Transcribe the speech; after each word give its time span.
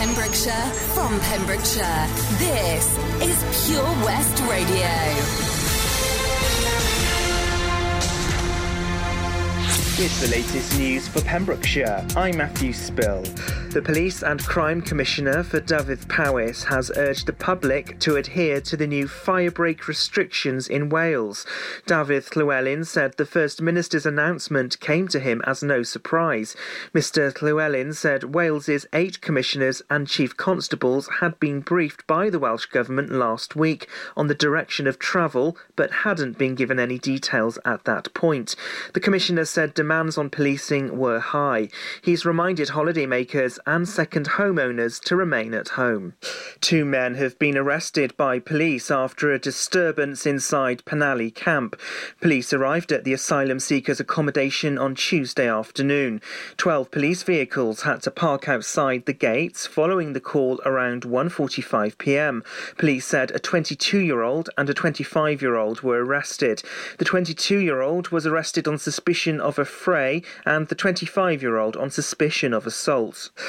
Pembrokeshire, 0.00 0.52
from 0.92 1.18
Pembrokeshire, 1.20 2.06
this 2.36 2.98
is 3.22 3.66
Pure 3.66 3.84
West 4.04 4.42
Radio. 4.42 4.90
With 9.98 10.20
the 10.20 10.28
latest 10.30 10.78
news 10.78 11.08
for 11.08 11.22
Pembrokeshire, 11.22 12.04
I'm 12.16 12.36
Matthew 12.36 12.74
Spill. 12.74 13.24
The 13.70 13.80
Police 13.80 14.24
and 14.24 14.44
Crime 14.44 14.82
Commissioner 14.82 15.44
for 15.44 15.60
Dyfed 15.60 16.08
Powys 16.08 16.64
has 16.64 16.90
urged 16.96 17.28
the 17.28 17.32
public 17.32 18.00
to 18.00 18.16
adhere 18.16 18.60
to 18.62 18.76
the 18.76 18.88
new 18.88 19.06
firebreak 19.06 19.86
restrictions 19.86 20.66
in 20.66 20.88
Wales. 20.88 21.46
David 21.86 22.24
Llywelyn 22.24 22.84
said 22.84 23.16
the 23.16 23.24
First 23.24 23.62
Minister's 23.62 24.06
announcement 24.06 24.80
came 24.80 25.06
to 25.06 25.20
him 25.20 25.40
as 25.46 25.62
no 25.62 25.84
surprise. 25.84 26.56
Mr 26.92 27.32
Llywelyn 27.32 27.94
said 27.94 28.34
Wales's 28.34 28.86
eight 28.92 29.20
commissioners 29.20 29.82
and 29.88 30.08
chief 30.08 30.36
constables 30.36 31.08
had 31.20 31.38
been 31.38 31.60
briefed 31.60 32.04
by 32.08 32.28
the 32.28 32.40
Welsh 32.40 32.66
Government 32.66 33.12
last 33.12 33.54
week 33.54 33.88
on 34.16 34.26
the 34.26 34.34
direction 34.34 34.88
of 34.88 34.98
travel, 34.98 35.56
but 35.76 35.92
hadn't 36.02 36.38
been 36.38 36.56
given 36.56 36.80
any 36.80 36.98
details 36.98 37.56
at 37.64 37.84
that 37.84 38.12
point. 38.14 38.56
The 38.94 39.00
Commissioner 39.00 39.44
said 39.44 39.74
demands 39.74 40.18
on 40.18 40.28
policing 40.28 40.98
were 40.98 41.20
high. 41.20 41.68
He's 42.02 42.26
reminded 42.26 42.70
holidaymakers 42.70 43.59
and 43.66 43.88
second 43.88 44.30
homeowners 44.30 45.02
to 45.04 45.16
remain 45.16 45.54
at 45.54 45.70
home. 45.70 46.14
Two 46.60 46.84
men 46.84 47.14
have 47.14 47.38
been 47.38 47.56
arrested 47.56 48.16
by 48.16 48.38
police 48.38 48.90
after 48.90 49.32
a 49.32 49.38
disturbance 49.38 50.26
inside 50.26 50.84
Penally 50.84 51.34
camp. 51.34 51.78
Police 52.20 52.52
arrived 52.52 52.92
at 52.92 53.04
the 53.04 53.12
asylum 53.12 53.60
seekers' 53.60 54.00
accommodation 54.00 54.78
on 54.78 54.94
Tuesday 54.94 55.48
afternoon. 55.48 56.20
Twelve 56.56 56.90
police 56.90 57.22
vehicles 57.22 57.82
had 57.82 58.02
to 58.02 58.10
park 58.10 58.48
outside 58.48 59.06
the 59.06 59.12
gates 59.12 59.66
following 59.66 60.12
the 60.12 60.20
call 60.20 60.60
around 60.64 61.02
1:45 61.02 61.98
p.m. 61.98 62.42
Police 62.76 63.06
said 63.06 63.30
a 63.30 63.38
22-year-old 63.38 64.50
and 64.56 64.68
a 64.68 64.74
25-year-old 64.74 65.82
were 65.82 66.04
arrested. 66.04 66.62
The 66.98 67.04
22-year-old 67.04 68.08
was 68.08 68.26
arrested 68.26 68.68
on 68.68 68.78
suspicion 68.78 69.40
of 69.40 69.58
affray 69.58 70.22
and 70.44 70.68
the 70.68 70.74
25-year-old 70.74 71.76
on 71.76 71.90
suspicion 71.90 72.52
of 72.52 72.66
assault. 72.66 73.30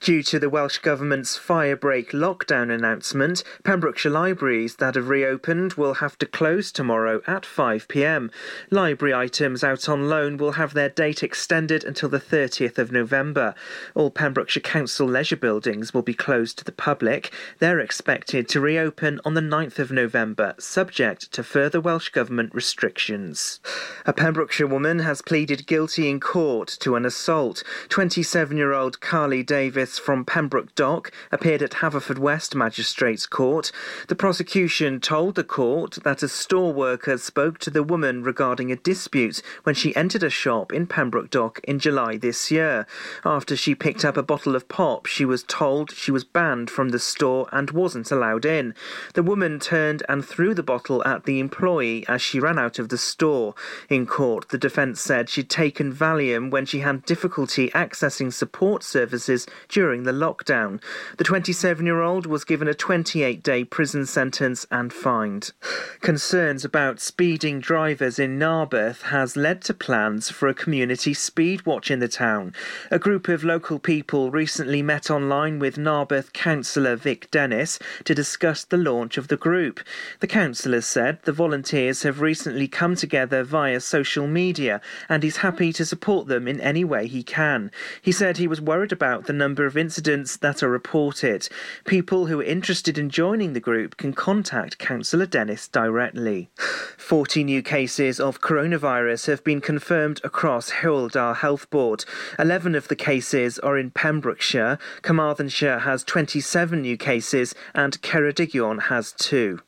Due 0.00 0.22
to 0.22 0.38
the 0.38 0.50
Welsh 0.50 0.78
Government's 0.78 1.38
firebreak 1.38 2.10
lockdown 2.10 2.72
announcement, 2.72 3.42
Pembrokeshire 3.64 4.12
libraries 4.12 4.76
that 4.76 4.94
have 4.94 5.08
reopened 5.08 5.72
will 5.74 5.94
have 5.94 6.18
to 6.18 6.26
close 6.26 6.70
tomorrow 6.70 7.22
at 7.26 7.44
5pm. 7.44 8.30
Library 8.70 9.14
items 9.14 9.64
out 9.64 9.88
on 9.88 10.08
loan 10.08 10.36
will 10.36 10.52
have 10.52 10.74
their 10.74 10.90
date 10.90 11.22
extended 11.22 11.82
until 11.82 12.08
the 12.08 12.20
30th 12.20 12.78
of 12.78 12.92
November. 12.92 13.54
All 13.94 14.10
Pembrokeshire 14.10 14.62
Council 14.62 15.08
leisure 15.08 15.36
buildings 15.36 15.94
will 15.94 16.02
be 16.02 16.14
closed 16.14 16.58
to 16.58 16.64
the 16.64 16.72
public. 16.72 17.32
They're 17.58 17.80
expected 17.80 18.48
to 18.50 18.60
reopen 18.60 19.20
on 19.24 19.34
the 19.34 19.40
9th 19.40 19.78
of 19.78 19.90
November, 19.90 20.54
subject 20.58 21.32
to 21.32 21.42
further 21.42 21.80
Welsh 21.80 22.10
Government 22.10 22.54
restrictions. 22.54 23.60
A 24.04 24.12
Pembrokeshire 24.12 24.66
woman 24.66 25.00
has 25.00 25.22
pleaded 25.22 25.66
guilty 25.66 26.08
in 26.08 26.20
court 26.20 26.76
to 26.80 26.96
an 26.96 27.06
assault. 27.06 27.64
27 27.88 28.56
year 28.56 28.72
old 28.72 29.00
Carly 29.00 29.42
Davis 29.42 29.85
from 29.86 30.24
Pembroke 30.24 30.74
Dock 30.74 31.12
appeared 31.30 31.62
at 31.62 31.72
Haverfordwest 31.72 32.54
Magistrates 32.54 33.26
Court. 33.26 33.70
The 34.08 34.16
prosecution 34.16 35.00
told 35.00 35.36
the 35.36 35.44
court 35.44 35.98
that 36.02 36.22
a 36.22 36.28
store 36.28 36.72
worker 36.72 37.16
spoke 37.18 37.58
to 37.60 37.70
the 37.70 37.82
woman 37.82 38.22
regarding 38.22 38.72
a 38.72 38.76
dispute 38.76 39.42
when 39.62 39.74
she 39.74 39.94
entered 39.94 40.22
a 40.22 40.30
shop 40.30 40.72
in 40.72 40.86
Pembroke 40.86 41.30
Dock 41.30 41.60
in 41.64 41.78
July 41.78 42.16
this 42.16 42.50
year. 42.50 42.86
After 43.24 43.54
she 43.56 43.74
picked 43.74 44.04
up 44.04 44.16
a 44.16 44.22
bottle 44.22 44.56
of 44.56 44.68
pop, 44.68 45.06
she 45.06 45.24
was 45.24 45.44
told 45.44 45.92
she 45.92 46.10
was 46.10 46.24
banned 46.24 46.70
from 46.70 46.88
the 46.88 46.98
store 46.98 47.48
and 47.52 47.70
wasn't 47.70 48.10
allowed 48.10 48.44
in. 48.44 48.74
The 49.14 49.22
woman 49.22 49.60
turned 49.60 50.02
and 50.08 50.24
threw 50.24 50.54
the 50.54 50.62
bottle 50.62 51.04
at 51.04 51.24
the 51.24 51.38
employee 51.38 52.04
as 52.08 52.20
she 52.20 52.40
ran 52.40 52.58
out 52.58 52.78
of 52.78 52.88
the 52.88 52.98
store. 52.98 53.54
In 53.88 54.06
court, 54.06 54.48
the 54.48 54.58
defence 54.58 55.00
said 55.00 55.28
she'd 55.28 55.48
taken 55.48 55.92
Valium 55.92 56.50
when 56.50 56.66
she 56.66 56.80
had 56.80 57.04
difficulty 57.04 57.70
accessing 57.70 58.32
support 58.32 58.82
services 58.82 59.46
during 59.76 60.04
the 60.04 60.10
lockdown. 60.10 60.82
The 61.18 61.24
27 61.24 61.84
year 61.84 62.00
old 62.00 62.24
was 62.24 62.44
given 62.44 62.66
a 62.66 62.72
28 62.72 63.42
day 63.42 63.62
prison 63.62 64.06
sentence 64.06 64.66
and 64.70 64.90
fined. 64.90 65.52
Concerns 66.00 66.64
about 66.64 66.98
speeding 66.98 67.60
drivers 67.60 68.18
in 68.18 68.38
Narberth 68.38 69.02
has 69.02 69.36
led 69.36 69.60
to 69.64 69.74
plans 69.74 70.30
for 70.30 70.48
a 70.48 70.54
community 70.54 71.12
speed 71.12 71.66
watch 71.66 71.90
in 71.90 71.98
the 71.98 72.08
town. 72.08 72.54
A 72.90 72.98
group 72.98 73.28
of 73.28 73.44
local 73.44 73.78
people 73.78 74.30
recently 74.30 74.80
met 74.80 75.10
online 75.10 75.58
with 75.58 75.76
Narberth 75.76 76.32
councillor 76.32 76.96
Vic 76.96 77.30
Dennis 77.30 77.78
to 78.04 78.14
discuss 78.14 78.64
the 78.64 78.78
launch 78.78 79.18
of 79.18 79.28
the 79.28 79.36
group. 79.36 79.80
The 80.20 80.26
councillor 80.26 80.80
said 80.80 81.18
the 81.24 81.32
volunteers 81.32 82.02
have 82.02 82.22
recently 82.22 82.66
come 82.66 82.96
together 82.96 83.44
via 83.44 83.80
social 83.80 84.26
media 84.26 84.80
and 85.10 85.22
he's 85.22 85.38
happy 85.38 85.70
to 85.74 85.84
support 85.84 86.28
them 86.28 86.48
in 86.48 86.62
any 86.62 86.82
way 86.82 87.06
he 87.06 87.22
can. 87.22 87.70
He 88.00 88.10
said 88.10 88.38
he 88.38 88.48
was 88.48 88.62
worried 88.62 88.90
about 88.90 89.26
the 89.26 89.34
number 89.34 89.65
of 89.66 89.76
incidents 89.76 90.36
that 90.36 90.62
are 90.62 90.70
reported. 90.70 91.48
People 91.84 92.26
who 92.26 92.40
are 92.40 92.44
interested 92.44 92.96
in 92.96 93.10
joining 93.10 93.52
the 93.52 93.60
group 93.60 93.96
can 93.96 94.12
contact 94.12 94.78
Councillor 94.78 95.26
Dennis 95.26 95.68
directly. 95.68 96.48
40 96.96 97.44
new 97.44 97.62
cases 97.62 98.18
of 98.18 98.40
coronavirus 98.40 99.26
have 99.26 99.44
been 99.44 99.60
confirmed 99.60 100.20
across 100.24 100.70
Dda 100.70 101.36
Health 101.36 101.68
Board. 101.70 102.04
11 102.38 102.74
of 102.74 102.88
the 102.88 102.96
cases 102.96 103.58
are 103.60 103.78
in 103.78 103.90
Pembrokeshire. 103.90 104.78
Carmarthenshire 105.02 105.80
has 105.80 106.04
27 106.04 106.82
new 106.82 106.96
cases 106.96 107.54
and 107.74 108.00
Ceredigion 108.02 108.82
has 108.84 109.12
two. 109.12 109.60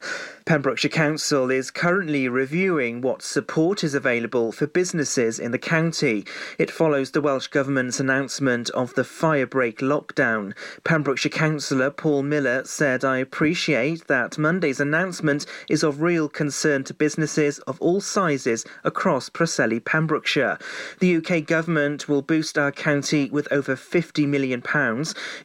Pembrokeshire 0.48 0.88
Council 0.90 1.50
is 1.50 1.70
currently 1.70 2.26
reviewing 2.26 3.02
what 3.02 3.20
support 3.20 3.84
is 3.84 3.92
available 3.92 4.50
for 4.50 4.66
businesses 4.66 5.38
in 5.38 5.50
the 5.50 5.58
county. 5.58 6.24
It 6.58 6.70
follows 6.70 7.10
the 7.10 7.20
Welsh 7.20 7.48
Government's 7.48 8.00
announcement 8.00 8.70
of 8.70 8.94
the 8.94 9.02
firebreak 9.02 9.82
lockdown. 9.88 10.54
Pembrokeshire 10.84 11.30
Councillor 11.30 11.90
Paul 11.90 12.22
Miller 12.22 12.64
said, 12.64 13.04
I 13.04 13.18
appreciate 13.18 14.06
that 14.06 14.38
Monday's 14.38 14.80
announcement 14.80 15.46
is 15.68 15.82
of 15.82 16.02
real 16.02 16.28
concern 16.28 16.84
to 16.84 16.94
businesses 16.94 17.58
of 17.60 17.80
all 17.80 18.00
sizes 18.00 18.64
across 18.84 19.30
Preseli, 19.30 19.84
Pembrokeshire. 19.84 20.58
The 21.00 21.16
UK 21.16 21.46
Government 21.46 22.08
will 22.08 22.22
boost 22.22 22.58
our 22.58 22.72
county 22.72 23.30
with 23.30 23.48
over 23.50 23.74
£50 23.74 24.28
million. 24.28 24.62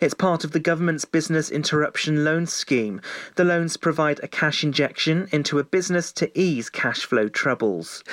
It's 0.01 0.13
part 0.13 0.43
of 0.43 0.51
the 0.51 0.59
government's 0.59 1.05
business 1.05 1.49
interruption 1.49 2.23
loan 2.23 2.45
scheme. 2.45 3.01
The 3.35 3.43
loans 3.43 3.77
provide 3.77 4.19
a 4.21 4.27
cash 4.27 4.63
injection 4.63 5.29
into 5.31 5.59
a 5.59 5.63
business 5.63 6.11
to 6.13 6.37
ease 6.39 6.69
cash 6.69 7.05
flow 7.05 7.29
troubles. 7.29 8.03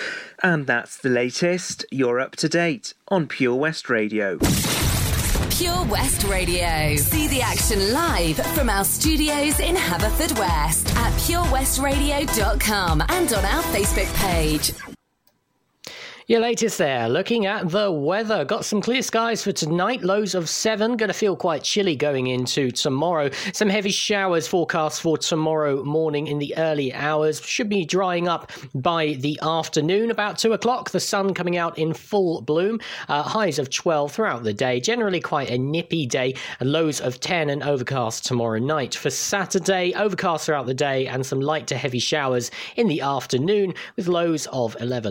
And 0.43 0.67
that's 0.67 0.99
the 0.99 1.11
latest. 1.11 1.85
You're 1.91 2.21
up 2.21 2.37
to 2.37 2.49
date 2.49 2.95
on 3.09 3.27
Pure 3.27 3.57
West 3.57 3.91
Radio. 3.91 4.39
Pure 5.51 5.85
West 5.87 6.25
Radio. 6.25 6.97
See 6.97 7.29
the 7.29 7.43
action 7.43 7.93
live 7.93 8.37
from 8.55 8.71
our 8.71 8.85
studios 8.85 9.59
in 9.61 9.75
Haverfordwest 9.75 10.95
at 10.97 11.13
purewestradio.com 11.15 13.03
and 13.09 13.33
on 13.33 13.45
our 13.45 13.63
Facebook 13.65 14.15
page. 14.15 14.90
Your 16.31 16.39
latest 16.39 16.79
there, 16.79 17.09
looking 17.09 17.47
at 17.47 17.71
the 17.71 17.91
weather. 17.91 18.45
Got 18.45 18.65
some 18.65 18.81
clear 18.81 19.03
skies 19.03 19.43
for 19.43 19.51
tonight, 19.51 20.05
lows 20.05 20.37
of 20.37 20.49
7. 20.49 20.97
Going 20.97 21.09
to 21.09 21.13
feel 21.13 21.35
quite 21.35 21.65
chilly 21.65 21.97
going 21.97 22.29
into 22.29 22.71
tomorrow. 22.71 23.31
Some 23.53 23.69
heavy 23.69 23.91
showers 23.91 24.47
forecast 24.47 25.03
for 25.03 25.19
tomorrow 25.19 25.83
morning 25.83 26.29
in 26.29 26.39
the 26.39 26.57
early 26.57 26.95
hours. 26.95 27.45
Should 27.45 27.69
be 27.69 27.85
drying 27.85 28.29
up 28.29 28.53
by 28.77 29.15
the 29.15 29.41
afternoon. 29.43 30.13
About 30.13 30.39
2 30.39 30.53
o'clock, 30.53 30.91
the 30.91 31.01
sun 31.01 31.35
coming 31.35 31.57
out 31.57 31.77
in 31.77 31.93
full 31.93 32.43
bloom. 32.43 32.79
Uh, 33.09 33.25
highs 33.25 33.59
of 33.59 33.69
12 33.69 34.13
throughout 34.13 34.45
the 34.45 34.55
day. 34.55 34.79
Generally 34.79 35.23
quite 35.23 35.51
a 35.51 35.59
nippy 35.59 36.07
day. 36.07 36.37
And 36.61 36.71
lows 36.71 37.01
of 37.01 37.19
10 37.19 37.51
and 37.51 37.65
overcast 37.65 38.25
tomorrow 38.25 38.61
night. 38.61 38.95
For 38.95 39.11
Saturday, 39.11 39.95
overcast 39.95 40.47
throughout 40.47 40.67
the 40.67 40.75
day 40.75 41.09
and 41.09 41.27
some 41.27 41.41
light 41.41 41.67
to 41.67 41.77
heavy 41.77 41.99
showers 41.99 42.53
in 42.77 42.87
the 42.87 43.01
afternoon 43.01 43.75
with 43.97 44.07
lows 44.07 44.47
of 44.53 44.77
11. 44.79 45.11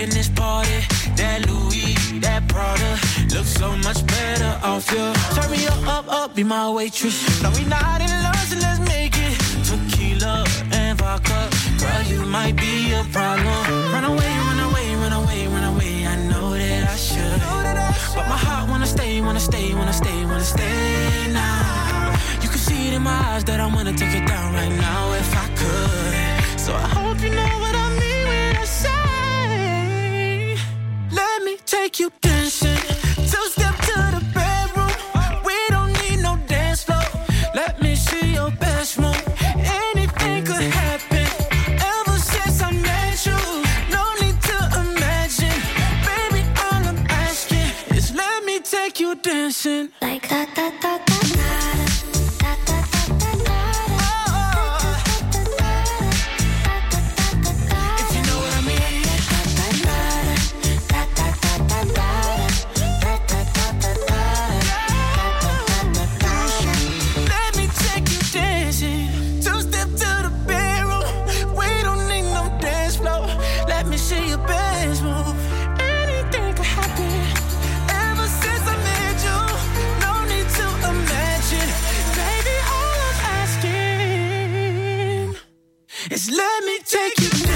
in 0.00 0.10
this 0.10 0.28
party. 0.28 0.78
That 1.16 1.46
Louis, 1.48 1.94
that 2.20 2.46
Prada, 2.48 2.92
looks 3.34 3.52
so 3.54 3.76
much 3.78 4.06
better 4.06 4.52
off 4.62 4.90
you. 4.92 5.12
Turn 5.34 5.50
me 5.50 5.66
up, 5.66 5.86
up, 5.86 6.06
up, 6.08 6.34
be 6.34 6.44
my 6.44 6.70
waitress. 6.70 7.42
No, 7.42 7.50
we 7.50 7.64
not 7.64 8.00
in 8.00 8.10
love, 8.22 8.44
so 8.50 8.56
let's 8.58 8.80
make 8.80 9.14
it. 9.16 9.34
Tequila 9.66 10.44
and 10.72 10.98
vodka, 10.98 11.50
girl, 11.80 12.02
you 12.02 12.24
might 12.26 12.56
be 12.56 12.92
a 12.92 13.02
problem. 13.12 13.62
Run 13.92 14.04
away, 14.04 14.32
run 14.48 14.60
away, 14.68 14.94
run 14.94 15.12
away, 15.12 15.46
run 15.48 15.64
away. 15.72 16.06
I 16.06 16.16
know 16.30 16.50
that 16.54 16.82
I 16.94 16.96
should, 16.96 17.40
but 18.14 18.26
my 18.28 18.38
heart 18.46 18.68
wanna 18.70 18.86
stay, 18.86 19.20
wanna 19.20 19.40
stay, 19.40 19.74
wanna 19.74 19.92
stay, 19.92 20.24
wanna 20.24 20.44
stay 20.44 21.32
now. 21.32 22.14
You 22.42 22.48
can 22.48 22.58
see 22.58 22.88
it 22.88 22.94
in 22.94 23.02
my 23.02 23.18
eyes 23.30 23.44
that 23.44 23.58
I 23.58 23.66
wanna 23.66 23.92
take 23.92 24.14
it 24.14 24.26
down 24.28 24.54
right 24.54 24.74
now 24.88 25.12
if 25.12 25.30
I 25.34 25.46
could. 25.60 26.60
So 26.60 26.74
I 26.74 26.88
hope 26.98 27.20
you 27.20 27.30
know 27.30 27.52
what 27.62 27.74
I 27.74 27.88
mean 27.90 27.97
make 31.88 32.00
you. 32.00 32.17
Is 86.10 86.30
let 86.30 86.64
me 86.64 86.78
take 86.84 87.18
you 87.20 87.47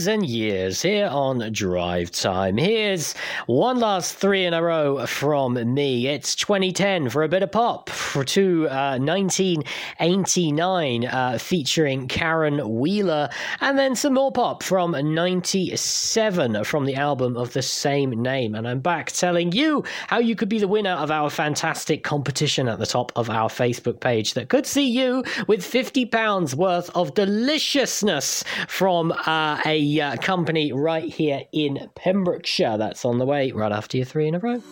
Years 0.00 0.06
and 0.06 0.26
years 0.26 0.80
here 0.80 1.08
on 1.08 1.52
Drive 1.52 2.10
Time. 2.10 2.56
Here's 2.56 3.14
one 3.44 3.80
last 3.80 4.14
three 4.14 4.46
in 4.46 4.54
a 4.54 4.62
row 4.62 5.04
from 5.04 5.74
me. 5.74 6.06
It's 6.06 6.34
2010 6.36 7.10
for 7.10 7.22
a 7.22 7.28
bit 7.28 7.42
of 7.42 7.52
pop 7.52 7.90
for 7.90 8.24
to 8.24 8.66
uh, 8.70 8.96
1989 8.96 11.04
uh, 11.04 11.36
featuring 11.38 12.08
Caron 12.08 12.78
Wheeler, 12.78 13.28
and 13.60 13.78
then 13.78 13.94
some 13.94 14.14
more 14.14 14.32
pop 14.32 14.62
from 14.62 14.92
97 14.92 16.64
from 16.64 16.86
the 16.86 16.94
album 16.94 17.36
of 17.36 17.52
the 17.52 17.60
same 17.60 18.22
name. 18.22 18.54
And 18.54 18.66
I'm 18.66 18.80
back 18.80 19.12
telling 19.12 19.52
you 19.52 19.84
how 20.06 20.18
you 20.18 20.34
could 20.34 20.48
be 20.48 20.60
the 20.60 20.66
winner 20.66 20.92
of 20.92 21.10
our 21.10 21.28
fantastic 21.28 22.04
competition 22.04 22.68
at 22.68 22.78
the 22.78 22.86
top 22.86 23.12
of 23.16 23.28
our 23.28 23.50
Facebook 23.50 24.00
page 24.00 24.32
that 24.32 24.48
could 24.48 24.64
see 24.64 24.88
you 24.88 25.22
with 25.46 25.60
£50 25.60 26.54
worth 26.54 26.88
of 26.96 27.12
deliciousness 27.12 28.44
from 28.66 29.12
uh, 29.12 29.60
a 29.66 29.89
uh, 29.98 30.16
company 30.16 30.72
right 30.72 31.12
here 31.12 31.42
in 31.52 31.90
Pembrokeshire. 31.94 32.76
That's 32.76 33.04
on 33.04 33.18
the 33.18 33.24
way 33.24 33.50
right 33.52 33.72
after 33.72 33.96
your 33.96 34.06
three 34.06 34.28
in 34.28 34.34
a 34.34 34.38
row. 34.38 34.62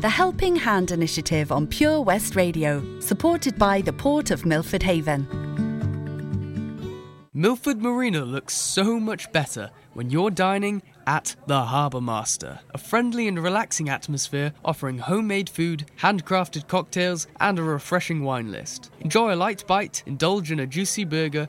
The 0.00 0.08
Helping 0.08 0.56
Hand 0.56 0.90
Initiative 0.90 1.52
on 1.52 1.66
Pure 1.66 2.02
West 2.02 2.34
Radio, 2.34 2.82
supported 3.00 3.58
by 3.58 3.82
the 3.82 3.92
Port 3.92 4.30
of 4.30 4.44
Milford 4.44 4.82
Haven. 4.82 5.26
Milford 7.34 7.82
Marina 7.82 8.24
looks 8.24 8.54
so 8.54 8.98
much 8.98 9.30
better 9.32 9.70
when 9.92 10.08
you're 10.08 10.30
dining 10.30 10.82
at 11.06 11.36
the 11.46 11.62
Harbour 11.62 12.00
Master, 12.00 12.58
a 12.74 12.78
friendly 12.78 13.28
and 13.28 13.42
relaxing 13.42 13.88
atmosphere 13.90 14.52
offering 14.64 14.98
homemade 14.98 15.50
food, 15.50 15.86
handcrafted 16.00 16.66
cocktails, 16.66 17.26
and 17.40 17.58
a 17.58 17.62
refreshing 17.62 18.24
wine 18.24 18.50
list. 18.50 18.90
Enjoy 19.00 19.34
a 19.34 19.36
light 19.36 19.66
bite, 19.66 20.02
indulge 20.06 20.50
in 20.50 20.60
a 20.60 20.66
juicy 20.66 21.04
burger, 21.04 21.48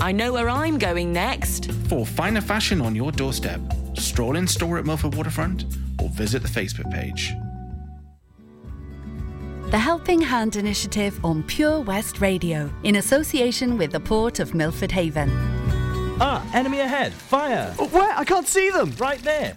I 0.00 0.12
know 0.12 0.32
where 0.32 0.48
I'm 0.48 0.78
going 0.78 1.12
next. 1.12 1.70
For 1.88 2.06
finer 2.06 2.40
fashion 2.40 2.80
on 2.80 2.94
your 2.94 3.12
doorstep, 3.12 3.60
stroll 3.94 4.36
in 4.36 4.46
store 4.46 4.78
at 4.78 4.86
Milford 4.86 5.14
Waterfront 5.14 5.64
or 6.00 6.08
visit 6.08 6.40
the 6.42 6.48
Facebook 6.48 6.90
page. 6.90 7.34
The 9.70 9.78
Helping 9.78 10.22
Hand 10.22 10.56
Initiative 10.56 11.22
on 11.22 11.42
Pure 11.42 11.82
West 11.82 12.20
Radio, 12.20 12.72
in 12.82 12.96
association 12.96 13.76
with 13.76 13.92
the 13.92 14.00
Port 14.00 14.40
of 14.40 14.54
Milford 14.54 14.90
Haven. 14.90 15.30
Ah, 16.18 16.44
enemy 16.54 16.80
ahead! 16.80 17.12
Fire! 17.12 17.74
Oh, 17.78 17.86
where? 17.88 18.16
I 18.16 18.24
can't 18.24 18.48
see 18.48 18.70
them! 18.70 18.92
Right 18.98 19.22
there! 19.22 19.56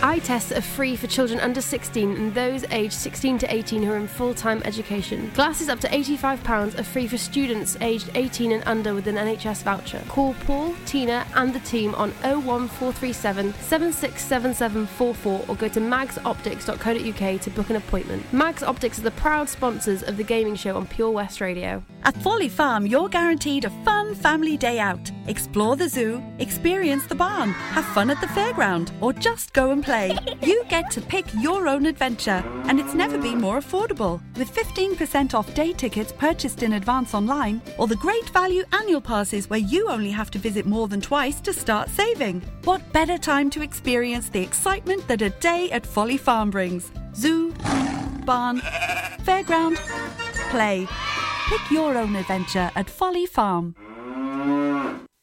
Eye 0.00 0.20
tests 0.20 0.52
are 0.52 0.60
free 0.60 0.94
for 0.94 1.08
children 1.08 1.40
under 1.40 1.60
16 1.60 2.16
and 2.16 2.32
those 2.32 2.64
aged 2.70 2.92
16 2.92 3.38
to 3.38 3.52
18 3.52 3.82
who 3.82 3.92
are 3.92 3.96
in 3.96 4.06
full 4.06 4.32
time 4.32 4.62
education. 4.64 5.28
Glasses 5.34 5.68
up 5.68 5.80
to 5.80 5.88
£85 5.88 6.78
are 6.78 6.84
free 6.84 7.08
for 7.08 7.18
students 7.18 7.76
aged 7.80 8.10
18 8.14 8.52
and 8.52 8.62
under 8.64 8.94
with 8.94 9.08
an 9.08 9.16
NHS 9.16 9.64
voucher. 9.64 10.00
Call 10.08 10.34
Paul, 10.46 10.74
Tina, 10.86 11.26
and 11.34 11.52
the 11.52 11.58
team 11.60 11.96
on 11.96 12.12
01437 12.22 13.52
767744 13.54 15.44
or 15.48 15.56
go 15.56 15.68
to 15.68 15.80
magsoptics.co.uk 15.80 17.40
to 17.40 17.50
book 17.50 17.70
an 17.70 17.76
appointment. 17.76 18.32
Mags 18.32 18.62
Optics 18.62 19.00
are 19.00 19.02
the 19.02 19.10
proud 19.12 19.48
sponsors 19.48 20.04
of 20.04 20.16
the 20.16 20.24
gaming 20.24 20.54
show 20.54 20.76
on 20.76 20.86
Pure 20.86 21.10
West 21.10 21.40
Radio. 21.40 21.82
At 22.04 22.16
Folly 22.22 22.48
Farm, 22.48 22.86
you're 22.86 23.08
guaranteed 23.08 23.64
a 23.64 23.70
fun 23.84 24.14
family 24.14 24.56
day 24.56 24.78
out. 24.78 25.10
Explore 25.26 25.74
the 25.76 25.88
zoo, 25.88 26.22
experience 26.38 27.06
the 27.06 27.14
barn, 27.16 27.50
have 27.50 27.84
fun 27.86 28.10
at 28.10 28.20
the 28.20 28.28
fairground, 28.28 28.92
or 29.02 29.12
just 29.12 29.52
go 29.52 29.72
and 29.72 29.82
play. 29.82 29.87
You 29.88 30.64
get 30.68 30.90
to 30.90 31.00
pick 31.00 31.24
your 31.40 31.66
own 31.66 31.86
adventure, 31.86 32.44
and 32.66 32.78
it's 32.78 32.92
never 32.92 33.16
been 33.16 33.40
more 33.40 33.58
affordable. 33.58 34.20
With 34.36 34.54
15% 34.54 35.32
off 35.32 35.54
day 35.54 35.72
tickets 35.72 36.12
purchased 36.12 36.62
in 36.62 36.74
advance 36.74 37.14
online, 37.14 37.62
or 37.78 37.86
the 37.86 37.96
great 37.96 38.28
value 38.28 38.64
annual 38.74 39.00
passes 39.00 39.48
where 39.48 39.60
you 39.60 39.88
only 39.88 40.10
have 40.10 40.30
to 40.32 40.38
visit 40.38 40.66
more 40.66 40.88
than 40.88 41.00
twice 41.00 41.40
to 41.40 41.54
start 41.54 41.88
saving. 41.88 42.42
What 42.64 42.92
better 42.92 43.16
time 43.16 43.48
to 43.48 43.62
experience 43.62 44.28
the 44.28 44.42
excitement 44.42 45.08
that 45.08 45.22
a 45.22 45.30
day 45.30 45.70
at 45.70 45.86
Folly 45.86 46.18
Farm 46.18 46.50
brings? 46.50 46.92
Zoo, 47.14 47.54
barn, 48.26 48.60
fairground, 49.24 49.76
play. 50.50 50.86
Pick 51.48 51.70
your 51.70 51.96
own 51.96 52.14
adventure 52.14 52.70
at 52.76 52.90
Folly 52.90 53.24
Farm. 53.24 53.74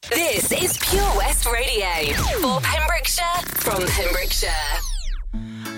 This 0.09 0.51
is 0.51 0.77
Pure 0.77 1.17
West 1.17 1.47
Radio 1.47 2.13
for 2.39 2.59
Pembrokeshire 2.61 3.41
from 3.55 3.85
Pembrokeshire. 3.87 4.51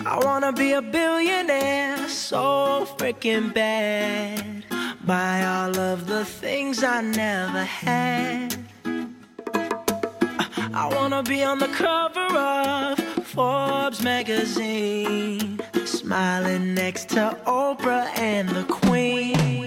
I 0.05 0.19
wanna 0.22 0.51
be 0.51 0.74
a 0.74 0.81
billionaire, 0.81 2.10
so 2.10 2.86
freaking 2.98 3.53
bad. 3.53 4.65
Buy 5.05 5.46
all 5.46 5.79
of 5.79 6.07
the 6.07 6.25
things 6.25 6.84
I 6.84 7.01
never 7.01 7.63
had. 7.63 8.57
I 10.74 10.89
wanna 10.93 11.24
be 11.24 11.43
on 11.43 11.60
the 11.60 11.69
cover 11.69 12.38
of 12.38 13.00
Forbes 13.25 14.03
magazine, 14.03 15.60
smiling 15.86 16.74
next 16.74 17.10
to 17.10 17.38
Oprah 17.46 18.10
and 18.17 18.50
the 18.50 18.63
Queen. 18.65 19.66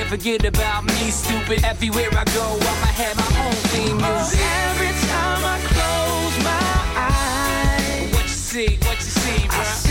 forget 0.05 0.45
about 0.45 0.83
me, 0.85 1.11
stupid. 1.11 1.63
Everywhere 1.63 2.09
I 2.11 2.23
go, 2.33 2.43
I'ma 2.43 2.91
have 3.01 3.15
my 3.17 3.45
own 3.45 3.53
theme 3.71 3.97
music. 3.97 4.39
Oh, 4.41 4.69
every 4.69 4.93
time 5.07 5.41
I 5.45 5.59
close 5.73 6.35
my 6.43 6.69
eyes, 6.97 8.13
What 8.13 8.23
you 8.23 8.29
see? 8.29 8.77
What 8.87 8.95
you 8.97 9.11
see, 9.21 9.47
bro? 9.47 9.90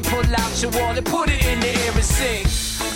pull 0.00 0.24
out 0.34 0.62
your 0.62 0.70
wallet, 0.72 1.04
put 1.04 1.28
it 1.28 1.44
in 1.44 1.60
the 1.60 1.68
air 1.68 1.92
and 1.92 2.04
sing. 2.04 2.46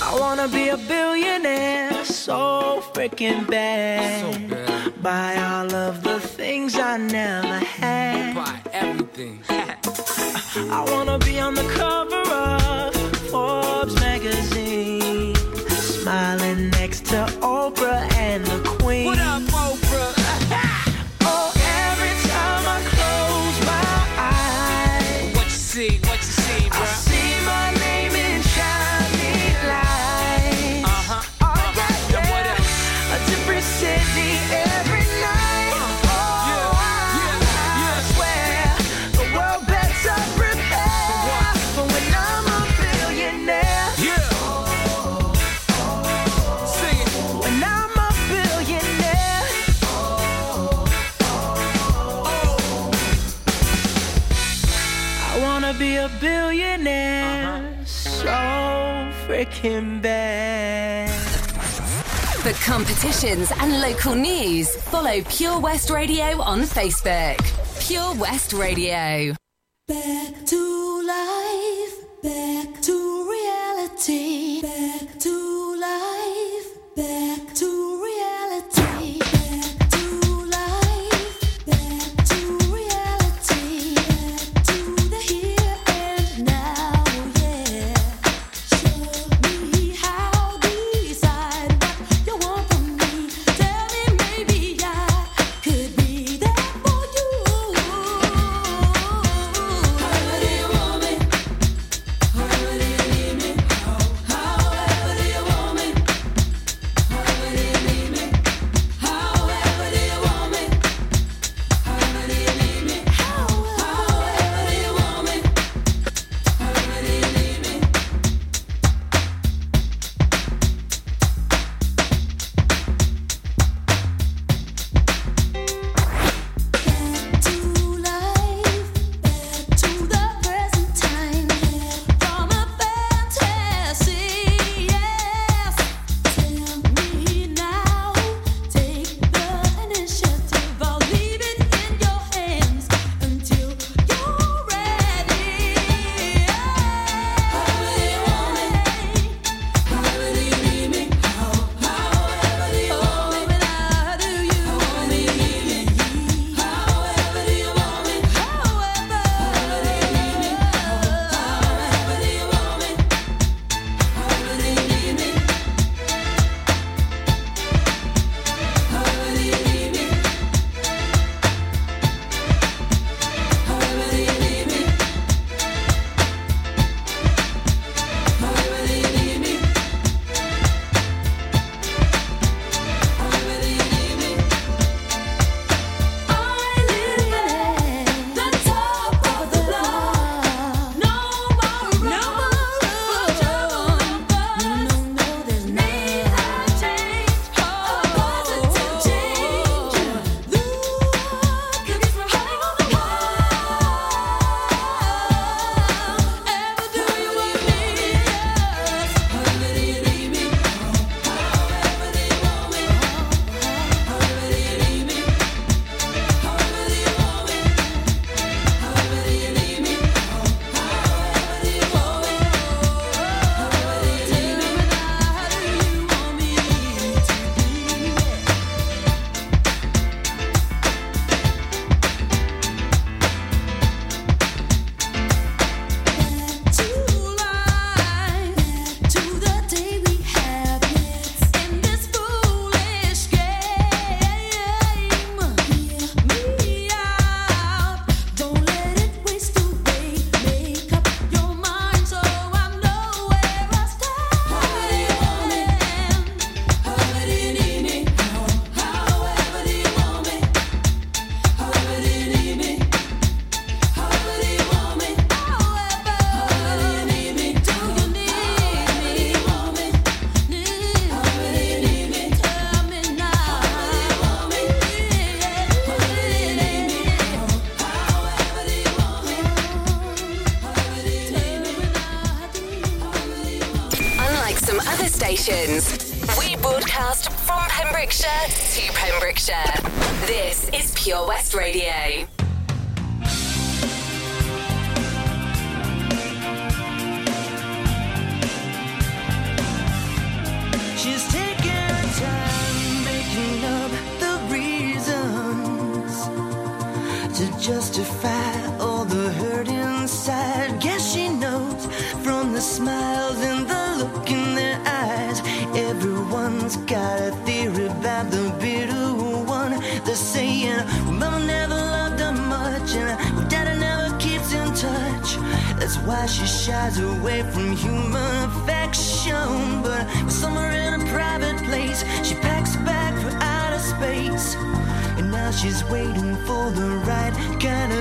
I 0.02 0.18
wanna 0.18 0.48
be 0.48 0.68
a 0.68 0.76
billionaire 0.76 2.04
so 2.04 2.82
freaking 2.94 3.46
bad. 3.46 5.02
Buy 5.02 5.36
all 5.36 5.74
of 5.74 6.02
the 6.02 6.18
things 6.20 6.78
I 6.78 6.96
never 6.96 7.58
had. 7.58 8.34
Buy 8.34 8.60
everything. 8.72 9.42
I 9.48 10.84
wanna 10.90 11.18
be 11.18 11.38
on 11.38 11.54
the 11.54 11.68
cover 11.74 12.22
of 12.30 12.94
Forbes 13.30 13.94
magazine, 13.96 15.34
smiling 15.68 16.70
next 16.70 17.06
to 17.06 17.26
Oprah 17.40 18.10
and 18.14 18.44
the 18.46 18.65
freaking 59.56 60.02
bad. 60.02 61.10
For 62.40 62.52
competitions 62.64 63.50
and 63.58 63.80
local 63.80 64.14
news, 64.14 64.74
follow 64.76 65.22
Pure 65.28 65.60
West 65.60 65.90
Radio 65.90 66.40
on 66.40 66.62
Facebook. 66.62 67.38
Pure 67.86 68.14
West 68.16 68.52
Radio. 68.52 69.34
Back 69.88 70.25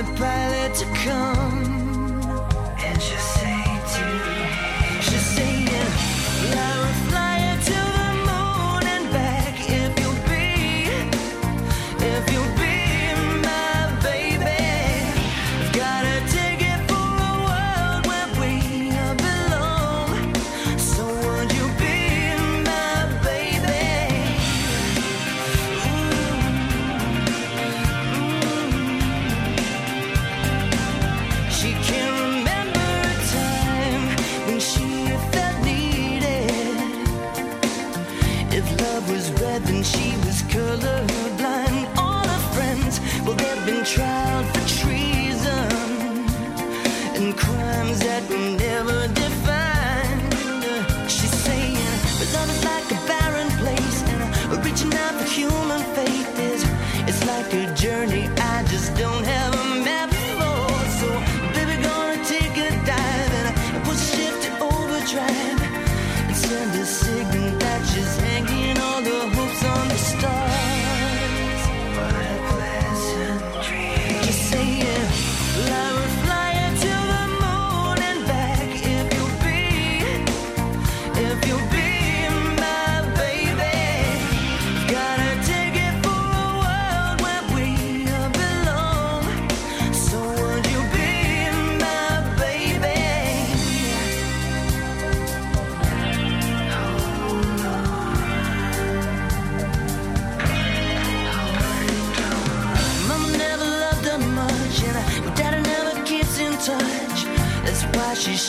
pilot 0.04 0.74
to 0.74 0.84
come. 1.04 1.64
And 2.78 3.00
she'll 3.00 3.35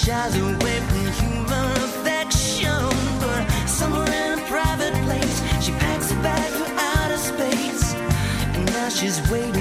shies 0.08 0.38
away 0.38 0.80
from 0.88 1.06
human 1.20 1.72
affection. 1.88 2.80
But 3.20 3.44
somewhere 3.68 4.08
in 4.08 4.40
a 4.40 4.42
private 4.48 4.94
place, 5.04 5.38
she 5.62 5.74
packs 5.74 6.12
a 6.12 6.16
bag 6.28 6.50
for 6.58 6.70
outer 6.90 7.18
space, 7.18 7.94
and 8.56 8.66
now 8.68 8.88
she's 8.88 9.20
waiting 9.30 9.57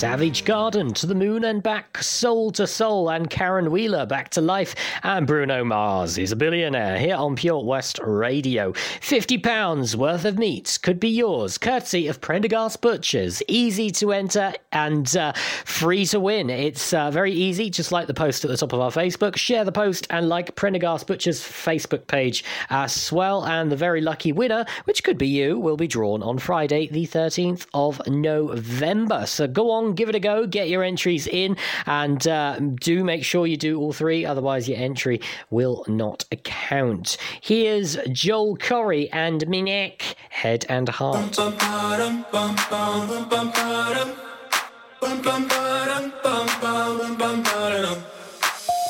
Savage 0.00 0.46
Garden 0.46 0.94
to 0.94 1.06
the 1.06 1.14
moon 1.14 1.44
and 1.44 1.62
back, 1.62 2.02
Soul 2.02 2.50
II 2.58 2.66
Soul, 2.66 3.10
and 3.10 3.28
Caron 3.28 3.70
Wheeler 3.70 4.06
back 4.06 4.30
to 4.30 4.40
life, 4.40 4.74
and 5.02 5.26
Bruno 5.26 5.62
Mars 5.62 6.16
is 6.16 6.32
a 6.32 6.36
billionaire 6.36 6.98
here 6.98 7.16
on 7.16 7.36
Pure 7.36 7.64
West 7.64 8.00
Radio. 8.02 8.72
£50 8.72 9.94
worth 9.94 10.24
of 10.24 10.38
meat 10.38 10.78
could 10.82 11.00
be 11.00 11.10
yours, 11.10 11.58
courtesy 11.58 12.06
of 12.08 12.22
Prendergast 12.22 12.80
Butchers. 12.80 13.42
Easy 13.46 13.90
to 13.90 14.10
enter 14.12 14.54
and 14.72 15.14
uh, 15.18 15.34
free 15.66 16.06
to 16.06 16.18
win. 16.18 16.48
It's 16.48 16.94
uh, 16.94 17.10
very 17.10 17.32
easy, 17.32 17.68
just 17.68 17.92
like 17.92 18.06
the 18.06 18.14
post 18.14 18.42
at 18.42 18.50
the 18.50 18.56
top 18.56 18.72
of 18.72 18.80
our 18.80 18.90
Facebook. 18.90 19.36
Share 19.36 19.66
the 19.66 19.72
post 19.72 20.06
and 20.08 20.30
like 20.30 20.56
Prendergast 20.56 21.08
Butchers 21.08 21.42
Facebook 21.42 22.06
page 22.06 22.42
as 22.70 23.12
well. 23.12 23.44
And 23.44 23.70
the 23.70 23.76
very 23.76 24.00
lucky 24.00 24.32
winner, 24.32 24.64
which 24.84 25.04
could 25.04 25.18
be 25.18 25.28
you, 25.28 25.58
will 25.58 25.76
be 25.76 25.86
drawn 25.86 26.22
on 26.22 26.38
Friday, 26.38 26.88
the 26.88 27.06
13th 27.06 27.66
of 27.74 28.00
November. 28.08 29.26
So 29.26 29.46
go 29.46 29.70
on, 29.70 29.89
give 29.94 30.08
it 30.08 30.14
a 30.14 30.20
go, 30.20 30.46
get 30.46 30.68
your 30.68 30.82
entries 30.82 31.26
in, 31.26 31.56
and 31.86 32.26
uh, 32.26 32.58
do 32.58 33.04
make 33.04 33.24
sure 33.24 33.46
you 33.46 33.56
do 33.56 33.78
all 33.78 33.92
three, 33.92 34.24
otherwise, 34.24 34.68
your 34.68 34.78
entry 34.78 35.20
will 35.50 35.84
not 35.88 36.24
count. 36.44 37.16
Here's 37.40 37.96
Joel 38.12 38.56
Corry 38.56 39.08
and 39.12 39.42
MNEK, 39.42 40.02
Head 40.30 40.66
and 40.68 40.88
Heart. 40.88 41.36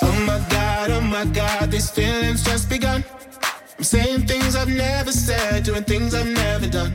Oh 0.03 0.25
my 0.27 0.47
god, 0.51 0.91
oh 0.91 1.01
my 1.01 1.25
god, 1.27 1.71
these 1.71 1.91
feelings 1.91 2.45
just 2.45 2.69
begun. 2.69 3.05
I'm 3.79 3.85
saying 3.85 4.27
things 4.27 4.57
I've 4.57 4.69
never 4.69 5.13
said, 5.13 5.65
doing 5.65 5.85
things 5.85 6.15
I've 6.15 6.27
never 6.27 6.67
done. 6.67 6.95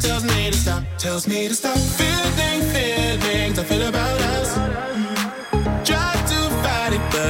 Tells 0.00 0.24
me 0.24 0.50
to 0.50 0.56
stop, 0.56 0.82
tells 0.98 1.28
me 1.28 1.48
to 1.48 1.54
stop. 1.54 1.76
Feeling 1.76 2.62
feelings 2.72 3.58
I 3.58 3.64
feel 3.64 3.88
about 3.88 4.20
us. 4.20 5.09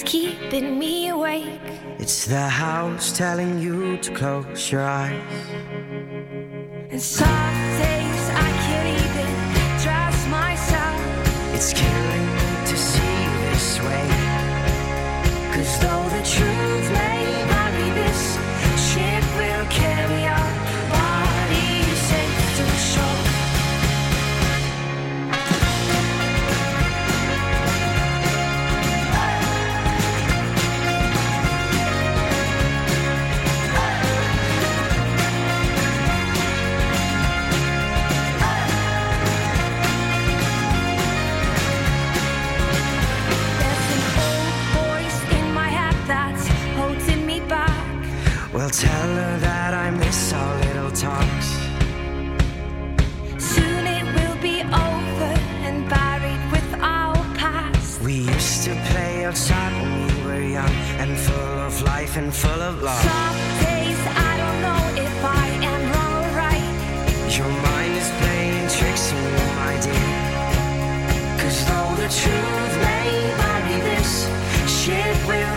It's 0.00 0.12
keeping 0.12 0.78
me 0.78 1.08
awake. 1.08 1.60
It's 1.98 2.26
the 2.26 2.48
house 2.48 3.16
telling 3.16 3.58
you 3.58 3.96
to 3.96 4.14
close 4.14 4.70
your 4.70 4.84
eyes. 4.84 5.20
And 6.90 7.02
some 7.02 7.54
days 7.82 8.24
I 8.46 8.48
can't 8.64 8.90
even 9.04 9.30
trust 9.82 10.28
myself. 10.28 11.00
It's 11.52 11.72
killing 11.72 12.17
Well, 48.68 48.76
tell 48.76 49.14
her 49.16 49.38
that 49.38 49.72
I 49.72 49.88
miss 49.88 50.30
our 50.30 50.54
little 50.66 50.90
talks. 50.90 51.48
Soon 53.42 53.86
it 53.86 54.04
will 54.16 54.36
be 54.42 54.60
over 54.60 55.32
and 55.64 55.88
buried 55.88 56.44
with 56.52 56.70
our 56.74 57.16
past. 57.40 58.02
We 58.02 58.28
used 58.28 58.64
to 58.64 58.74
play 58.90 59.24
outside 59.24 59.72
when 59.80 59.92
we 60.04 60.12
were 60.26 60.42
young 60.42 60.74
and 61.00 61.16
full 61.16 61.58
of 61.68 61.80
life 61.80 62.18
and 62.18 62.28
full 62.34 62.60
of 62.60 62.82
love. 62.82 63.00
Some 63.00 63.40
days 63.64 64.00
I 64.04 64.32
don't 64.42 64.60
know 64.66 64.82
if 65.00 65.16
I 65.24 65.46
am 65.72 65.82
wrong 65.92 66.12
or 66.20 66.28
right. 66.36 66.74
Your 67.38 67.48
mind 67.48 67.94
is 67.96 68.10
playing 68.20 68.68
tricks 68.68 69.12
on 69.14 69.24
you, 69.32 69.48
my 69.64 69.74
dear. 69.80 70.12
Cause 71.40 71.58
though 71.68 71.94
the 72.04 72.10
truth 72.20 72.74
may 72.84 73.32
vary, 73.40 73.80
this 73.88 74.28
ship 74.68 75.16
will 75.26 75.56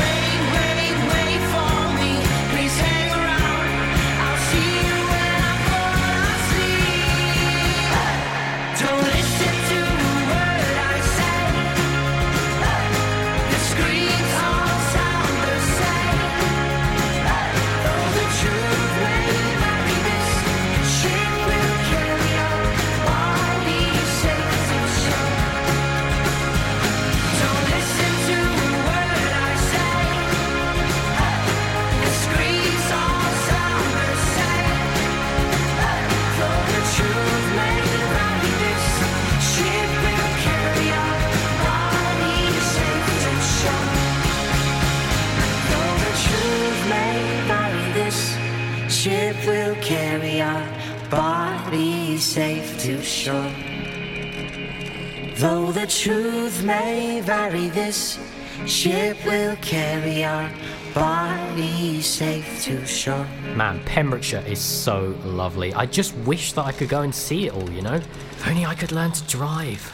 truth 56.01 56.63
may 56.63 57.21
vary, 57.21 57.69
this 57.69 58.17
ship 58.65 59.23
will 59.23 59.55
carry 59.57 60.23
our 60.23 60.49
body 60.95 62.01
safe 62.01 62.63
to 62.63 62.83
shore. 62.87 63.27
Man, 63.55 63.79
Pembrokeshire 63.85 64.43
is 64.47 64.57
so 64.57 65.15
lovely. 65.23 65.71
I 65.75 65.85
just 65.85 66.15
wish 66.25 66.53
that 66.53 66.65
I 66.65 66.71
could 66.71 66.89
go 66.89 67.01
and 67.01 67.13
see 67.13 67.45
it 67.45 67.53
all, 67.53 67.69
you 67.69 67.83
know? 67.83 67.93
If 67.93 68.47
only 68.47 68.65
I 68.65 68.73
could 68.73 68.91
learn 68.91 69.11
to 69.11 69.23
drive. 69.27 69.93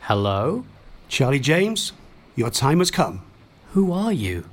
Hello? 0.00 0.64
Charlie 1.08 1.38
James, 1.38 1.92
your 2.34 2.50
time 2.50 2.80
has 2.80 2.90
come. 2.90 3.22
Who 3.74 3.92
are 3.92 4.12
you? 4.12 4.46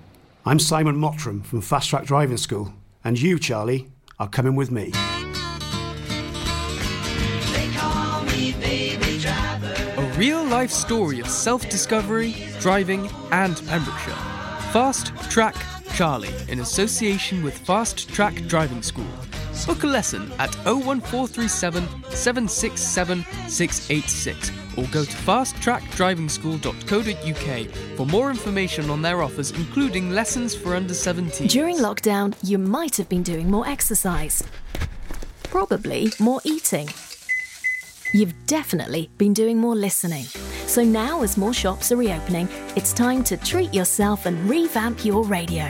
I'm 0.45 0.59
Simon 0.59 0.95
Mottram 0.95 1.43
from 1.43 1.61
Fast 1.61 1.89
Track 1.89 2.05
Driving 2.05 2.37
School, 2.37 2.71
and 3.03 3.19
you, 3.19 3.39
Charlie, 3.39 3.87
are 4.19 4.27
coming 4.27 4.55
with 4.55 4.71
me. 4.71 4.91
A 9.97 10.13
real 10.17 10.43
life 10.43 10.71
story 10.71 11.19
of 11.19 11.27
self 11.27 11.69
discovery, 11.69 12.35
driving, 12.59 13.09
and 13.31 13.55
Pembrokeshire. 13.67 14.13
Fast 14.71 15.07
Track 15.31 15.55
Charlie 15.93 16.33
in 16.47 16.59
association 16.59 17.43
with 17.43 17.57
Fast 17.57 18.09
Track 18.09 18.35
Driving 18.47 18.81
School. 18.81 19.07
Book 19.65 19.83
a 19.83 19.87
lesson 19.87 20.31
at 20.39 20.55
01437 20.65 21.83
767 22.09 23.25
686 23.47 24.68
or 24.79 24.87
go 24.87 25.03
to 25.03 25.17
fasttrackdrivingschool.co.uk 25.17 27.67
for 27.97 28.05
more 28.05 28.29
information 28.29 28.89
on 28.89 29.01
their 29.01 29.21
offers, 29.21 29.51
including 29.51 30.11
lessons 30.11 30.55
for 30.55 30.73
under 30.75 30.93
17. 30.93 31.47
During 31.47 31.75
lockdown, 31.77 32.33
you 32.43 32.57
might 32.57 32.95
have 32.95 33.09
been 33.09 33.23
doing 33.23 33.51
more 33.51 33.67
exercise. 33.67 34.41
Probably 35.43 36.13
more 36.19 36.39
eating. 36.43 36.87
You've 38.13 38.33
definitely 38.47 39.09
been 39.17 39.33
doing 39.33 39.57
more 39.57 39.75
listening. 39.75 40.23
So 40.65 40.81
now, 40.83 41.23
as 41.23 41.37
more 41.37 41.53
shops 41.53 41.91
are 41.91 41.97
reopening, 41.97 42.47
it's 42.75 42.93
time 42.93 43.23
to 43.25 43.35
treat 43.37 43.73
yourself 43.73 44.25
and 44.25 44.49
revamp 44.49 45.03
your 45.03 45.25
radio. 45.25 45.69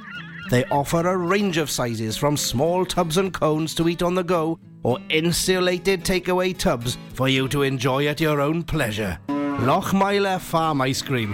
They 0.51 0.65
offer 0.65 1.07
a 1.07 1.15
range 1.15 1.55
of 1.55 1.69
sizes 1.69 2.17
from 2.17 2.35
small 2.35 2.85
tubs 2.85 3.15
and 3.15 3.33
cones 3.33 3.73
to 3.75 3.87
eat 3.87 4.03
on 4.03 4.15
the 4.15 4.23
go 4.23 4.59
or 4.83 4.99
insulated 5.07 6.03
takeaway 6.03 6.57
tubs 6.57 6.97
for 7.13 7.29
you 7.29 7.47
to 7.47 7.61
enjoy 7.61 8.07
at 8.07 8.19
your 8.19 8.41
own 8.41 8.63
pleasure. 8.63 9.17
Lochmeyler 9.29 10.41
Farm 10.41 10.81
Ice 10.81 11.01
Cream. 11.01 11.33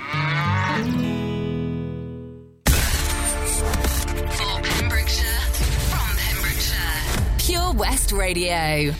For 2.67 4.61
Pembrokeshire, 4.61 5.41
from 5.89 6.15
Pembrokeshire. 6.15 7.37
Pure 7.39 7.73
West 7.73 8.11
Radio. 8.11 8.93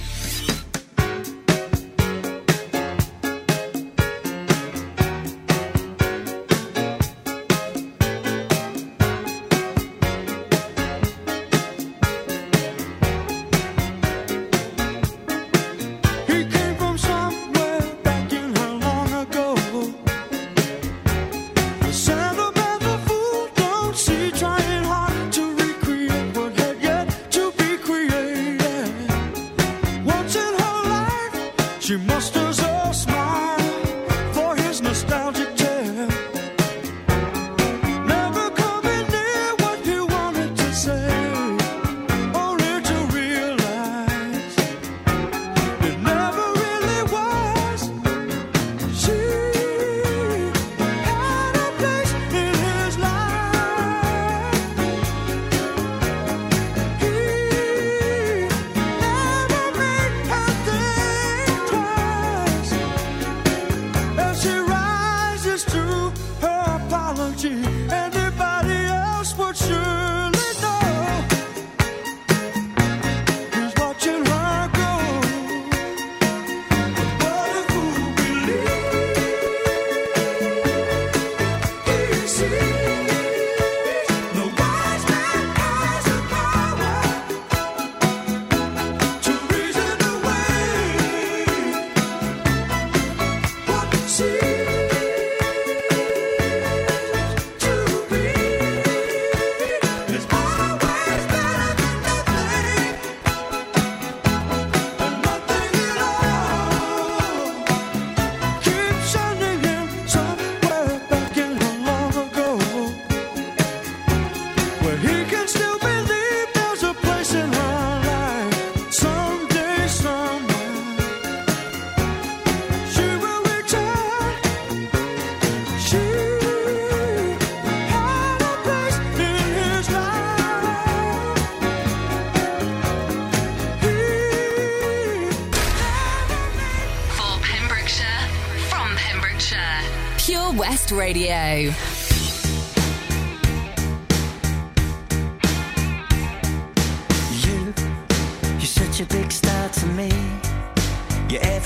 You 31.88 32.00
must 32.00 32.36
have 32.36 32.47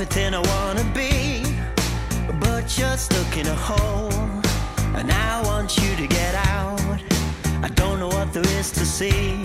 everything 0.02 0.34
I 0.34 0.40
wanna 0.40 0.84
be, 0.96 1.44
but 2.40 2.76
you're 2.76 2.98
stuck 2.98 3.38
in 3.38 3.46
a 3.46 3.54
hole. 3.54 4.12
And 4.96 5.12
I 5.12 5.44
want 5.44 5.78
you 5.78 5.96
to 5.96 6.08
get 6.08 6.34
out. 6.34 7.00
I 7.62 7.70
don't 7.76 8.00
know 8.00 8.08
what 8.08 8.34
there 8.34 8.48
is 8.60 8.72
to 8.72 8.84
see, 8.84 9.44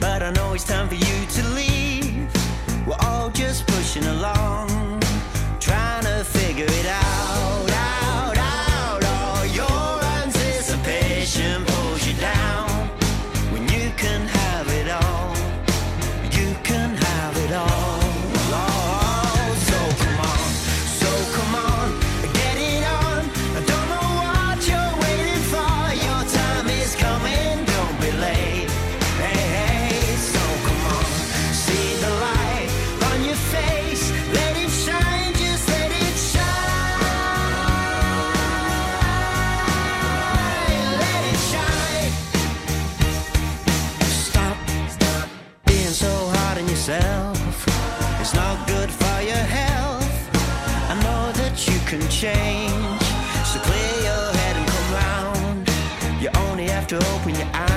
but 0.00 0.22
I 0.22 0.30
know 0.30 0.54
it's 0.54 0.64
time 0.64 0.88
for 0.88 0.94
you 0.94 1.26
to 1.36 1.42
leave. 1.48 2.32
We're 2.86 2.96
all 3.00 3.28
just 3.28 3.66
pushing 3.66 4.06
along, 4.06 5.02
trying 5.60 6.04
to 6.04 6.24
figure 6.24 6.64
it 6.80 6.86
out. 6.86 7.01
change. 52.22 53.02
So 53.50 53.58
clear 53.58 53.94
your 54.04 54.32
head 54.38 54.56
and 54.56 54.68
come 54.68 54.88
round. 54.94 55.68
You 56.22 56.30
only 56.46 56.68
have 56.68 56.86
to 56.86 56.96
open 57.14 57.34
your 57.34 57.48
eyes. 57.52 57.71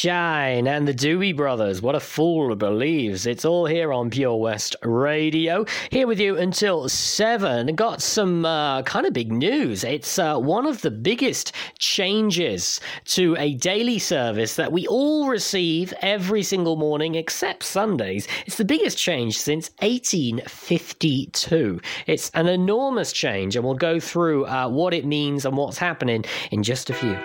Shine 0.00 0.68
and 0.68 0.86
the 0.86 0.94
Doobie 0.94 1.34
Brothers. 1.34 1.82
What 1.82 1.96
a 1.96 2.00
fool 2.00 2.54
believes. 2.54 3.26
It's 3.26 3.44
all 3.44 3.66
here 3.66 3.92
on 3.92 4.10
Pure 4.10 4.36
West 4.36 4.76
Radio. 4.82 5.66
Here 5.90 6.06
with 6.06 6.20
you 6.20 6.38
until 6.38 6.88
seven. 6.88 7.74
Got 7.74 8.00
some 8.00 8.44
uh, 8.44 8.82
kind 8.82 9.06
of 9.06 9.12
big 9.12 9.32
news. 9.32 9.82
It's 9.82 10.16
uh, 10.16 10.38
one 10.38 10.66
of 10.66 10.82
the 10.82 10.92
biggest 10.92 11.50
changes 11.80 12.78
to 13.06 13.34
a 13.40 13.54
daily 13.54 13.98
service 13.98 14.54
that 14.54 14.70
we 14.70 14.86
all 14.86 15.26
receive 15.26 15.92
every 16.00 16.44
single 16.44 16.76
morning 16.76 17.16
except 17.16 17.64
Sundays. 17.64 18.28
It's 18.46 18.56
the 18.56 18.64
biggest 18.64 18.98
change 18.98 19.36
since 19.36 19.72
1852. 19.80 21.80
It's 22.06 22.30
an 22.34 22.46
enormous 22.46 23.12
change, 23.12 23.56
and 23.56 23.64
we'll 23.64 23.74
go 23.74 23.98
through 23.98 24.46
uh, 24.46 24.68
what 24.68 24.94
it 24.94 25.04
means 25.04 25.44
and 25.44 25.56
what's 25.56 25.78
happening 25.78 26.24
in 26.52 26.62
just 26.62 26.88
a 26.88 26.94
few. 26.94 27.18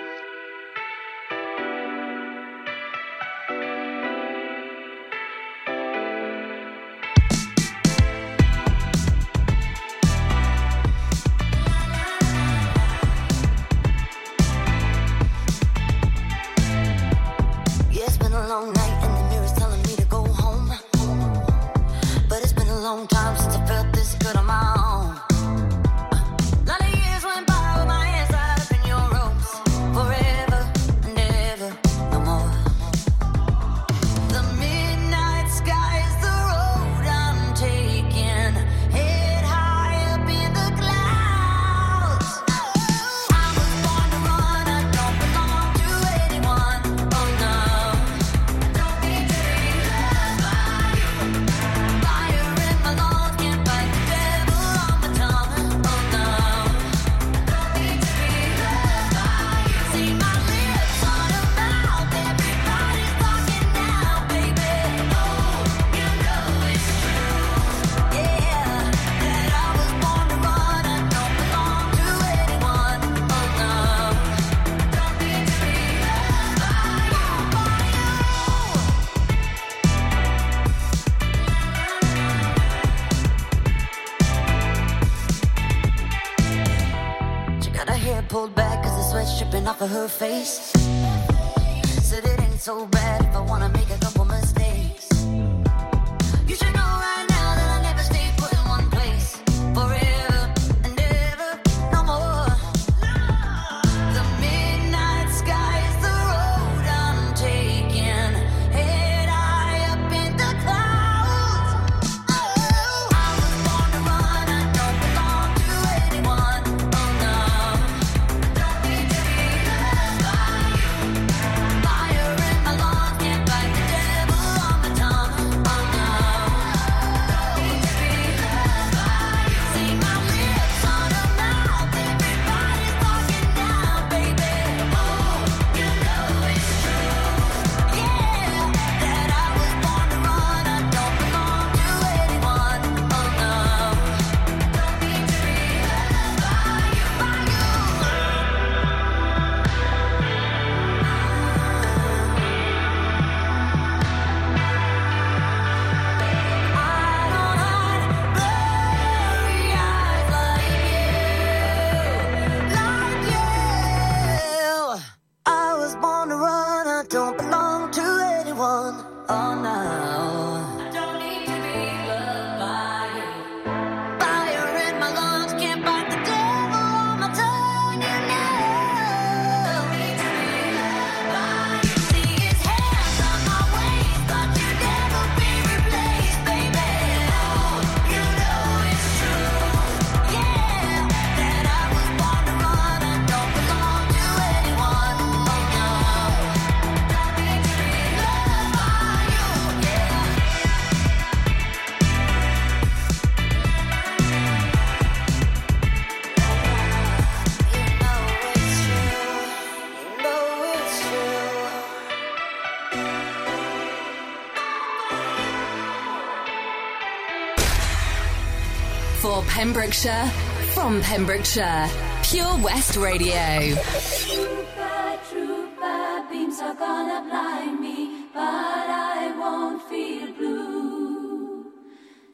For 219.23 219.41
Pembrokeshire, 219.43 220.25
from 220.73 221.01
Pembrokeshire, 221.01 221.89
Pure 222.23 222.57
West 222.57 222.97
Radio. 222.97 223.73
Trooper, 223.73 225.19
Trouper, 225.29 226.29
beams 226.29 226.59
are 226.59 226.75
gonna 226.75 227.29
blind 227.29 227.79
me, 227.79 228.25
but 228.33 228.41
I 228.41 229.33
won't 229.39 229.81
feel 229.83 230.29
blue 230.33 231.71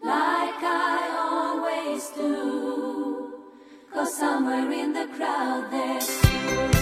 like 0.02 0.64
I 0.64 1.00
always 1.30 2.10
do. 2.10 3.34
Cause 3.94 4.18
somewhere 4.18 4.72
in 4.72 4.92
the 4.92 5.06
crowd 5.16 5.70
there's. 5.70 6.79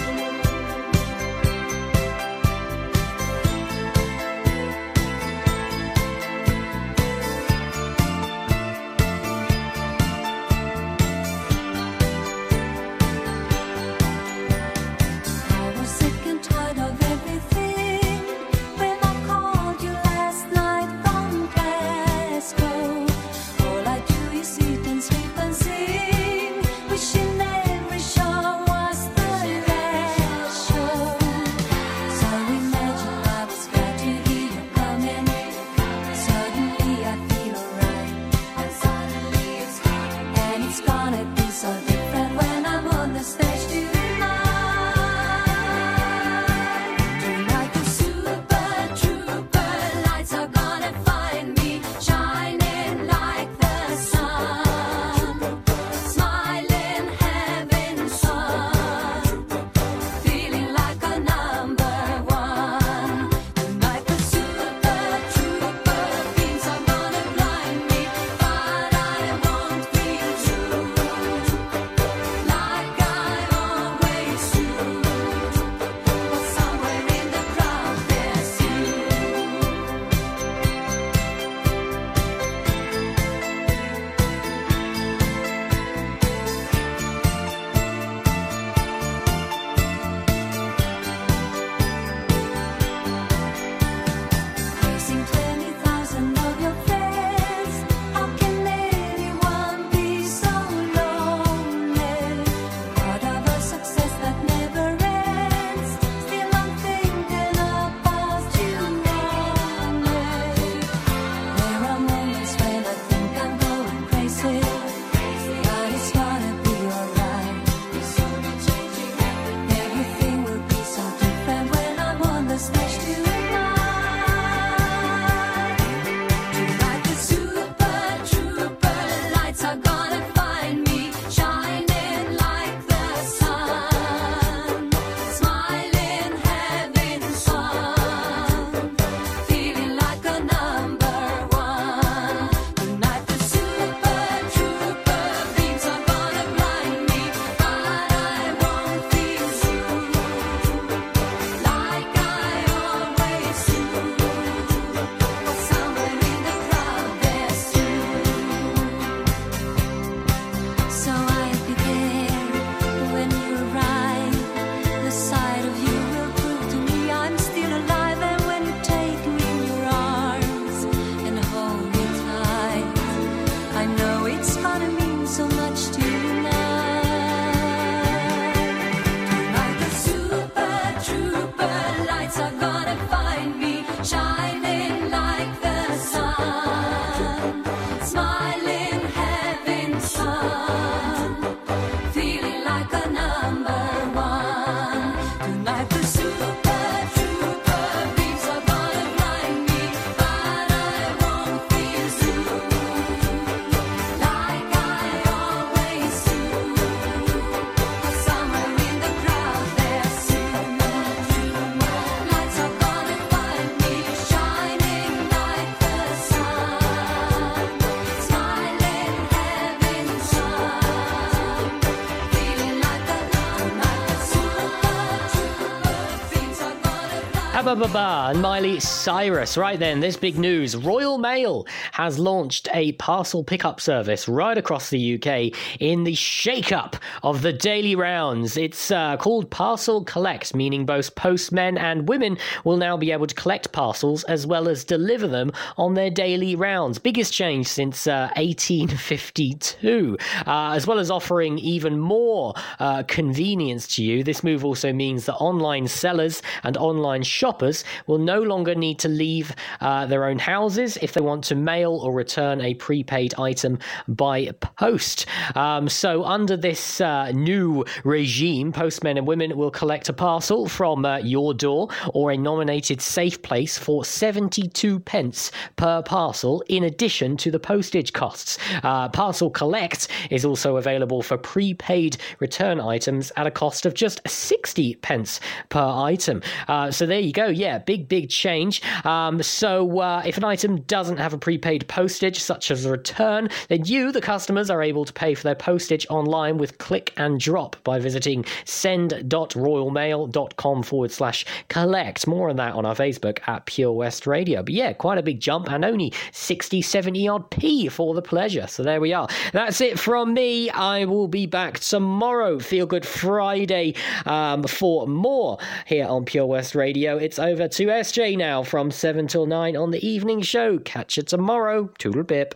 And 227.80 228.42
Miley 228.42 228.80
Cyrus. 228.80 229.56
Right 229.56 229.78
then, 229.78 230.00
this 230.00 230.16
big 230.16 230.36
news. 230.36 230.74
Royal 230.74 231.16
Mail 231.16 231.64
has 231.92 232.18
launched 232.18 232.66
a 232.74 232.90
parcel 232.92 233.44
pickup 233.44 233.80
service 233.80 234.26
right 234.26 234.58
across 234.58 234.90
the 234.90 235.14
UK 235.14 235.56
in 235.78 236.02
the 236.02 236.16
shake 236.16 236.72
up 236.72 236.96
of 237.22 237.42
the 237.42 237.52
daily 237.52 237.94
rounds. 237.94 238.56
It's 238.56 238.90
uh, 238.90 239.16
called 239.16 239.50
Parcel 239.50 240.02
Collect, 240.02 240.56
meaning 240.56 240.86
both 240.86 241.14
postmen 241.14 241.78
and 241.78 242.08
women 242.08 242.36
will 242.64 242.78
now 242.78 242.96
be 242.96 243.12
able 243.12 243.28
to 243.28 243.34
collect 243.34 243.70
parcels 243.70 244.24
as 244.24 244.44
well 244.44 244.68
as 244.68 244.82
deliver 244.82 245.28
them 245.28 245.52
on 245.76 245.94
their 245.94 246.10
daily 246.10 246.56
rounds. 246.56 246.98
Biggest 246.98 247.32
change 247.32 247.68
since 247.68 248.08
uh, 248.08 248.30
1852. 248.36 250.18
Uh, 250.46 250.72
as 250.74 250.86
well 250.86 250.98
as 250.98 251.12
offering 251.12 251.58
even 251.58 251.96
more 251.96 252.54
uh, 252.80 253.04
convenience 253.04 253.86
to 253.94 254.02
you, 254.02 254.24
this 254.24 254.42
move 254.42 254.64
also 254.64 254.92
means 254.92 255.26
that 255.26 255.36
online 255.36 255.86
sellers 255.86 256.42
and 256.64 256.76
online 256.76 257.22
shoppers 257.22 257.67
will 258.06 258.18
no 258.18 258.40
longer 258.40 258.74
need 258.74 258.98
to 259.00 259.08
leave 259.08 259.54
uh, 259.80 260.06
their 260.06 260.24
own 260.24 260.38
houses 260.38 260.96
if 261.02 261.12
they 261.12 261.20
want 261.20 261.44
to 261.44 261.54
mail 261.54 261.92
or 262.02 262.12
return 262.12 262.60
a 262.60 262.74
prepaid 262.74 263.34
item 263.38 263.78
by 264.08 264.50
post. 264.60 265.26
Um, 265.54 265.88
so, 265.88 266.24
under 266.24 266.56
this 266.56 267.00
uh, 267.00 267.30
new 267.32 267.84
regime, 268.04 268.72
postmen 268.72 269.18
and 269.18 269.26
women 269.26 269.56
will 269.56 269.70
collect 269.70 270.08
a 270.08 270.12
parcel 270.12 270.68
from 270.68 271.04
uh, 271.04 271.18
your 271.18 271.54
door 271.54 271.88
or 272.14 272.30
a 272.30 272.36
nominated 272.36 273.00
safe 273.00 273.40
place 273.42 273.78
for 273.78 274.04
72 274.04 275.00
pence 275.00 275.50
per 275.76 276.02
parcel, 276.02 276.62
in 276.68 276.84
addition 276.84 277.36
to 277.36 277.50
the 277.50 277.60
postage 277.60 278.12
costs. 278.12 278.58
Uh, 278.82 279.08
parcel 279.08 279.50
Collect 279.50 280.08
is 280.30 280.44
also 280.44 280.76
available 280.76 281.22
for 281.22 281.36
prepaid 281.36 282.16
return 282.38 282.80
items 282.80 283.32
at 283.36 283.46
a 283.46 283.50
cost 283.50 283.86
of 283.86 283.94
just 283.94 284.20
60 284.26 284.94
pence 284.96 285.40
per 285.68 285.80
item. 285.80 286.42
Uh, 286.68 286.90
so 286.90 287.06
there 287.06 287.20
you 287.20 287.32
go. 287.32 287.47
Yeah, 287.48 287.78
big, 287.78 288.08
big 288.08 288.30
change. 288.30 288.82
Um, 289.04 289.42
so 289.42 290.00
uh, 290.00 290.22
if 290.24 290.36
an 290.36 290.44
item 290.44 290.80
doesn't 290.82 291.18
have 291.18 291.32
a 291.32 291.38
prepaid 291.38 291.88
postage, 291.88 292.40
such 292.40 292.70
as 292.70 292.84
a 292.84 292.90
return, 292.90 293.48
then 293.68 293.84
you, 293.84 294.12
the 294.12 294.20
customers, 294.20 294.70
are 294.70 294.82
able 294.82 295.04
to 295.04 295.12
pay 295.12 295.34
for 295.34 295.42
their 295.42 295.54
postage 295.54 296.06
online 296.10 296.58
with 296.58 296.78
click 296.78 297.12
and 297.16 297.40
drop 297.40 297.76
by 297.84 297.98
visiting 297.98 298.44
send.royalmail.com 298.64 300.82
forward 300.82 301.10
slash 301.10 301.44
collect. 301.68 302.26
More 302.26 302.50
on 302.50 302.56
that 302.56 302.74
on 302.74 302.84
our 302.84 302.94
Facebook 302.94 303.38
at 303.46 303.66
Pure 303.66 303.92
West 303.92 304.26
Radio. 304.26 304.62
But 304.62 304.74
yeah, 304.74 304.92
quite 304.92 305.18
a 305.18 305.22
big 305.22 305.40
jump 305.40 305.70
and 305.70 305.84
only 305.84 306.12
60, 306.32 306.82
70 306.82 307.28
odd 307.28 307.50
P 307.50 307.88
for 307.88 308.14
the 308.14 308.22
pleasure. 308.22 308.66
So 308.66 308.82
there 308.82 309.00
we 309.00 309.12
are. 309.12 309.28
That's 309.52 309.80
it 309.80 309.98
from 309.98 310.34
me. 310.34 310.70
I 310.70 311.04
will 311.04 311.28
be 311.28 311.46
back 311.46 311.80
tomorrow, 311.80 312.58
Feel 312.58 312.86
Good 312.86 313.06
Friday, 313.06 313.94
um, 314.26 314.64
for 314.64 315.06
more 315.06 315.58
here 315.86 316.06
on 316.06 316.24
Pure 316.24 316.46
West 316.46 316.74
Radio. 316.74 317.16
It's 317.16 317.37
over 317.38 317.68
to 317.68 317.86
SJ 317.86 318.36
now 318.36 318.62
from 318.62 318.90
7 318.90 319.26
till 319.26 319.46
9 319.46 319.76
on 319.76 319.90
the 319.90 320.06
evening 320.06 320.42
show. 320.42 320.78
Catch 320.78 321.16
you 321.16 321.22
tomorrow. 321.22 321.90
Toodle 321.98 322.24
pip. 322.24 322.54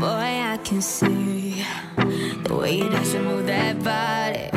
Boy, 0.00 0.26
I 0.52 0.58
can 0.64 0.80
see 0.82 1.64
the 1.96 2.54
way 2.54 2.76
you 2.76 2.88
dance 2.88 3.14
and 3.14 3.24
move 3.24 3.46
that 3.46 3.82
body. 3.82 4.50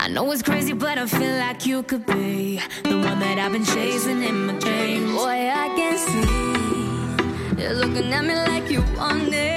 I 0.00 0.08
know 0.08 0.30
it's 0.30 0.42
crazy, 0.42 0.72
but 0.72 0.98
I 0.98 1.06
feel 1.06 1.36
like 1.38 1.66
you 1.66 1.82
could 1.82 2.06
be 2.06 2.60
the 2.82 2.96
one 2.96 3.20
that 3.20 3.38
I've 3.38 3.52
been 3.52 3.64
chasing 3.64 4.22
in 4.22 4.46
my 4.46 4.58
dreams. 4.58 5.12
Boy, 5.12 5.50
I 5.52 5.68
can 5.76 5.98
see 5.98 7.62
you're 7.62 7.74
looking 7.74 8.12
at 8.12 8.24
me 8.24 8.34
like 8.34 8.70
you 8.70 8.82
want 8.96 9.32
it. 9.32 9.55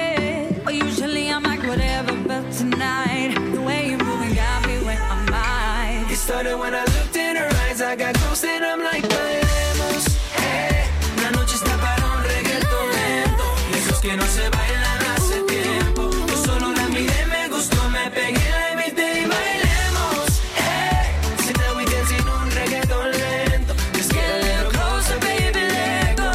But 0.70 0.76
usually 0.86 1.32
I'm 1.32 1.42
like 1.42 1.64
whatever, 1.64 2.14
but 2.28 2.52
tonight 2.52 3.34
the 3.56 3.60
way 3.60 3.90
you're 3.90 4.06
moving 4.06 4.36
got 4.36 4.68
me 4.68 4.78
where 4.86 5.02
I'm 5.02 5.34
at. 5.34 6.12
It 6.12 6.16
started 6.16 6.60
when 6.60 6.76
I 6.76 6.86
looked 6.86 7.16
in 7.16 7.38
her 7.38 7.50
eyes. 7.66 7.82
I 7.82 7.96
got 7.96 8.14
close 8.14 8.44
and 8.44 8.64
I'm 8.64 8.84
like, 8.84 9.02
bailemos. 9.02 10.06
Hey, 10.38 10.86
eh. 10.86 11.24
la 11.24 11.32
noche 11.32 11.56
está 11.56 11.76
para 11.76 12.06
un 12.14 12.24
reggaeton 12.24 12.86
lento. 12.94 13.46
Esos 13.78 14.00
que 14.00 14.16
no 14.16 14.24
se 14.28 14.48
bailan 14.48 15.02
hace 15.16 15.42
tiempo. 15.42 16.12
Yo 16.28 16.38
solo 16.46 16.72
la 16.72 16.88
miré, 16.90 17.26
me 17.26 17.50
gustó, 17.50 17.90
me 17.90 18.12
pegué, 18.12 18.48
la 18.52 18.74
invité 18.74 19.22
y 19.22 19.26
bailemos. 19.26 20.30
Eh. 20.56 20.62
Hey, 20.62 21.46
so 21.46 21.52
now 21.58 21.78
we 21.78 21.86
dancing 21.86 22.28
un 22.30 22.52
reggaeton 22.52 23.10
lento. 23.18 23.74
Let's 23.94 24.10
get 24.14 24.30
a 24.30 24.40
little 24.46 24.72
closer, 24.78 25.18
baby, 25.20 25.62
let 25.74 26.16
go. 26.16 26.30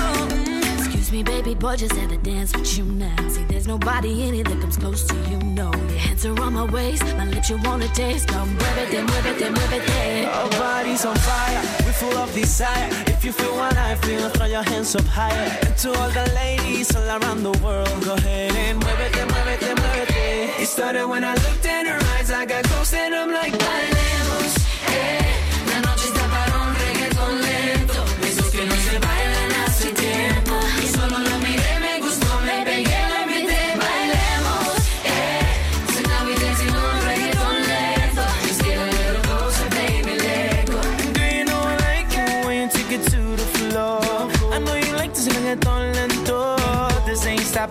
Excuse 0.83 1.13
me, 1.13 1.23
baby 1.23 1.55
boy, 1.55 1.77
just 1.77 1.95
had 1.95 2.11
to 2.11 2.17
dance 2.17 2.53
with 2.53 2.77
you 2.77 2.85
now. 2.85 3.24
Nobody 3.75 4.29
in 4.29 4.35
it 4.37 4.45
that 4.45 4.61
comes 4.61 4.77
close 4.77 5.03
to 5.03 5.17
you, 5.29 5.39
no. 5.39 5.69
Your 5.91 5.99
hands 5.99 6.25
are 6.25 6.41
on 6.41 6.53
my 6.53 6.63
waist, 6.63 7.03
my 7.17 7.25
lips 7.25 7.51
you 7.51 7.59
wanna 7.65 7.89
taste. 7.89 8.29
Come 8.29 8.51
muévete, 8.57 9.03
it, 9.03 9.53
muévete. 9.53 10.29
Our 10.33 10.51
bodies 10.51 11.05
on 11.05 11.17
fire, 11.17 11.61
we 11.85 11.91
full 11.91 12.17
of 12.17 12.33
desire. 12.33 12.89
If 13.09 13.25
you 13.25 13.33
feel 13.33 13.53
what 13.57 13.77
I 13.77 13.97
feel, 13.97 14.29
throw 14.29 14.47
your 14.47 14.63
hands 14.63 14.95
up 14.95 15.05
higher. 15.07 15.59
And 15.67 15.77
to 15.79 15.89
all 15.89 16.11
the 16.11 16.25
ladies 16.37 16.95
all 16.95 17.03
around 17.03 17.43
the 17.43 17.59
world, 17.65 18.05
go 18.05 18.15
ahead 18.15 18.53
and 18.55 18.81
muévete. 18.81 19.07
It 19.07 19.13
then 19.13 19.27
move 19.27 19.49
it. 19.55 19.61
Then. 19.61 19.77
It 19.77 20.61
It 20.63 20.69
started 20.69 21.09
when 21.09 21.25
I 21.25 21.35
looked 21.35 21.67
in 21.67 21.87
her 21.87 21.99
eyes, 22.15 22.31
I 22.31 22.47
got 22.47 22.63
close 22.67 22.95
and 22.95 23.13
I'm 23.13 23.33
like, 23.33 23.55
bailemos. 23.55 23.94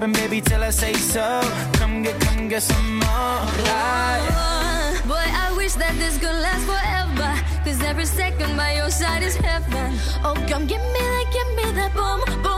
This 0.04 0.20
baby, 0.20 0.42
till 0.42 0.62
I 0.62 0.70
say 0.70 0.92
so. 0.92 1.40
Come 1.80 2.04
get, 2.04 2.20
come 2.20 2.50
get 2.50 2.62
some 2.62 3.00
more. 3.00 3.40
Right. 3.72 4.28
Oh, 4.32 5.02
boy, 5.08 5.16
I 5.16 5.54
wish 5.56 5.76
that 5.76 5.96
this 5.98 6.18
could 6.18 6.36
last 6.44 6.66
forever. 6.68 7.32
Cause 7.64 7.82
every 7.82 8.06
second 8.06 8.58
by 8.58 8.74
your 8.76 8.90
side 8.90 9.24
is 9.24 9.38
heaven. 9.38 9.94
Oh, 10.26 10.36
come 10.50 10.68
give 10.68 10.82
me 10.82 11.00
that, 11.00 11.26
give 11.32 11.50
me 11.56 11.72
that 11.80 11.94
boom, 11.96 12.20
boom, 12.44 12.53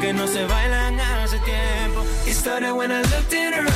que 0.00 0.12
no 0.12 0.26
se 0.26 0.44
bailan 0.44 0.98
hace 1.00 1.38
tiempo. 1.40 2.02
It 2.26 2.34
started 2.34 2.72
when 2.72 2.90
I 2.90 3.02
looked 3.02 3.32
in 3.32 3.52
her 3.52 3.71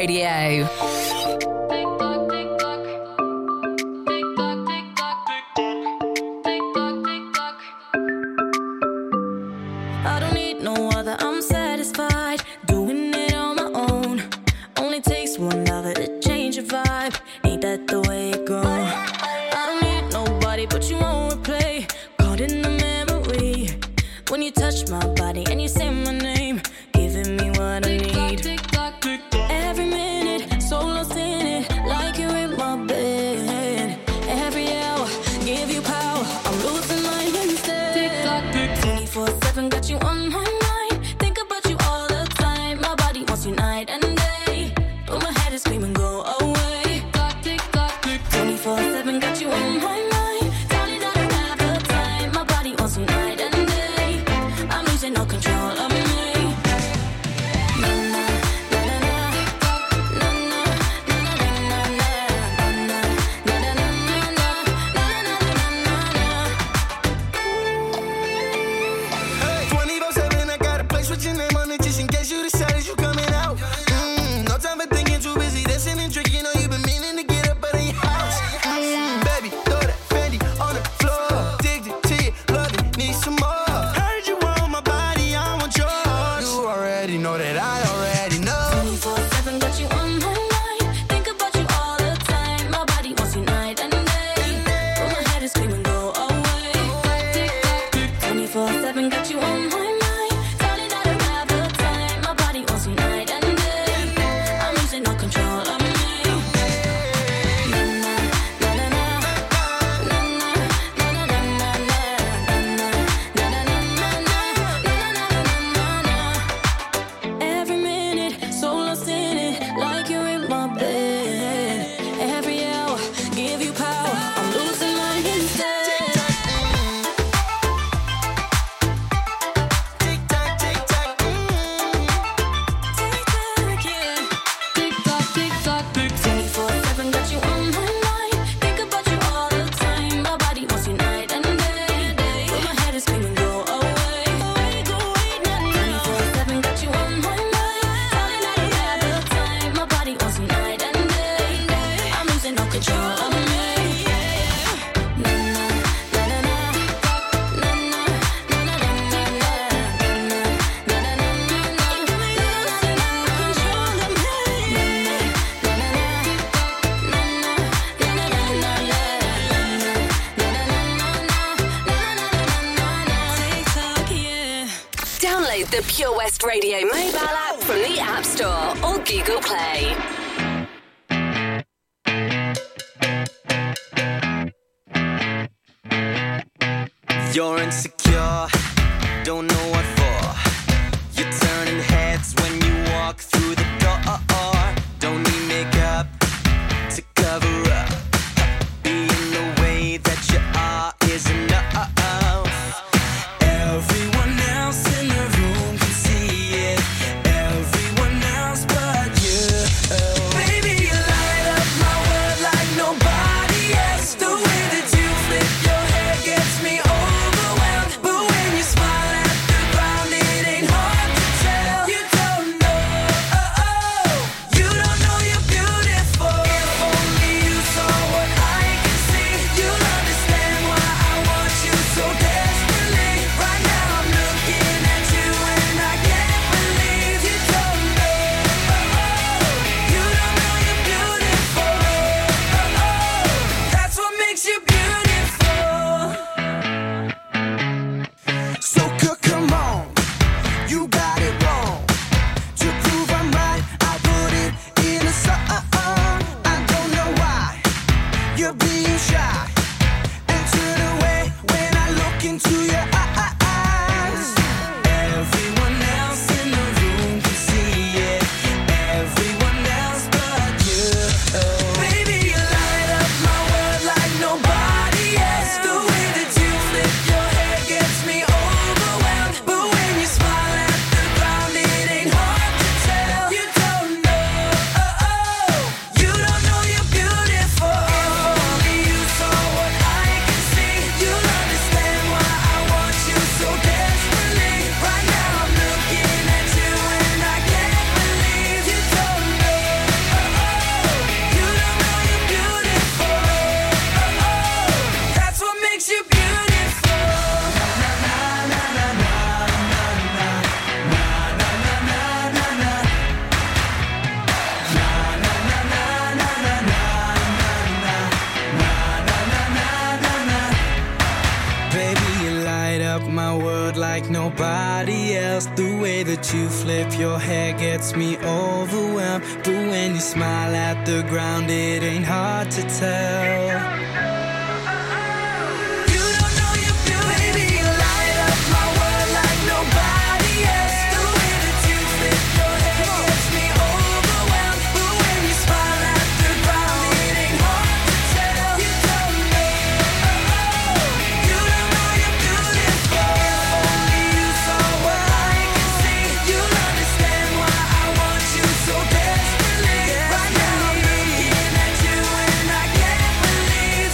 Radio. 0.00 0.79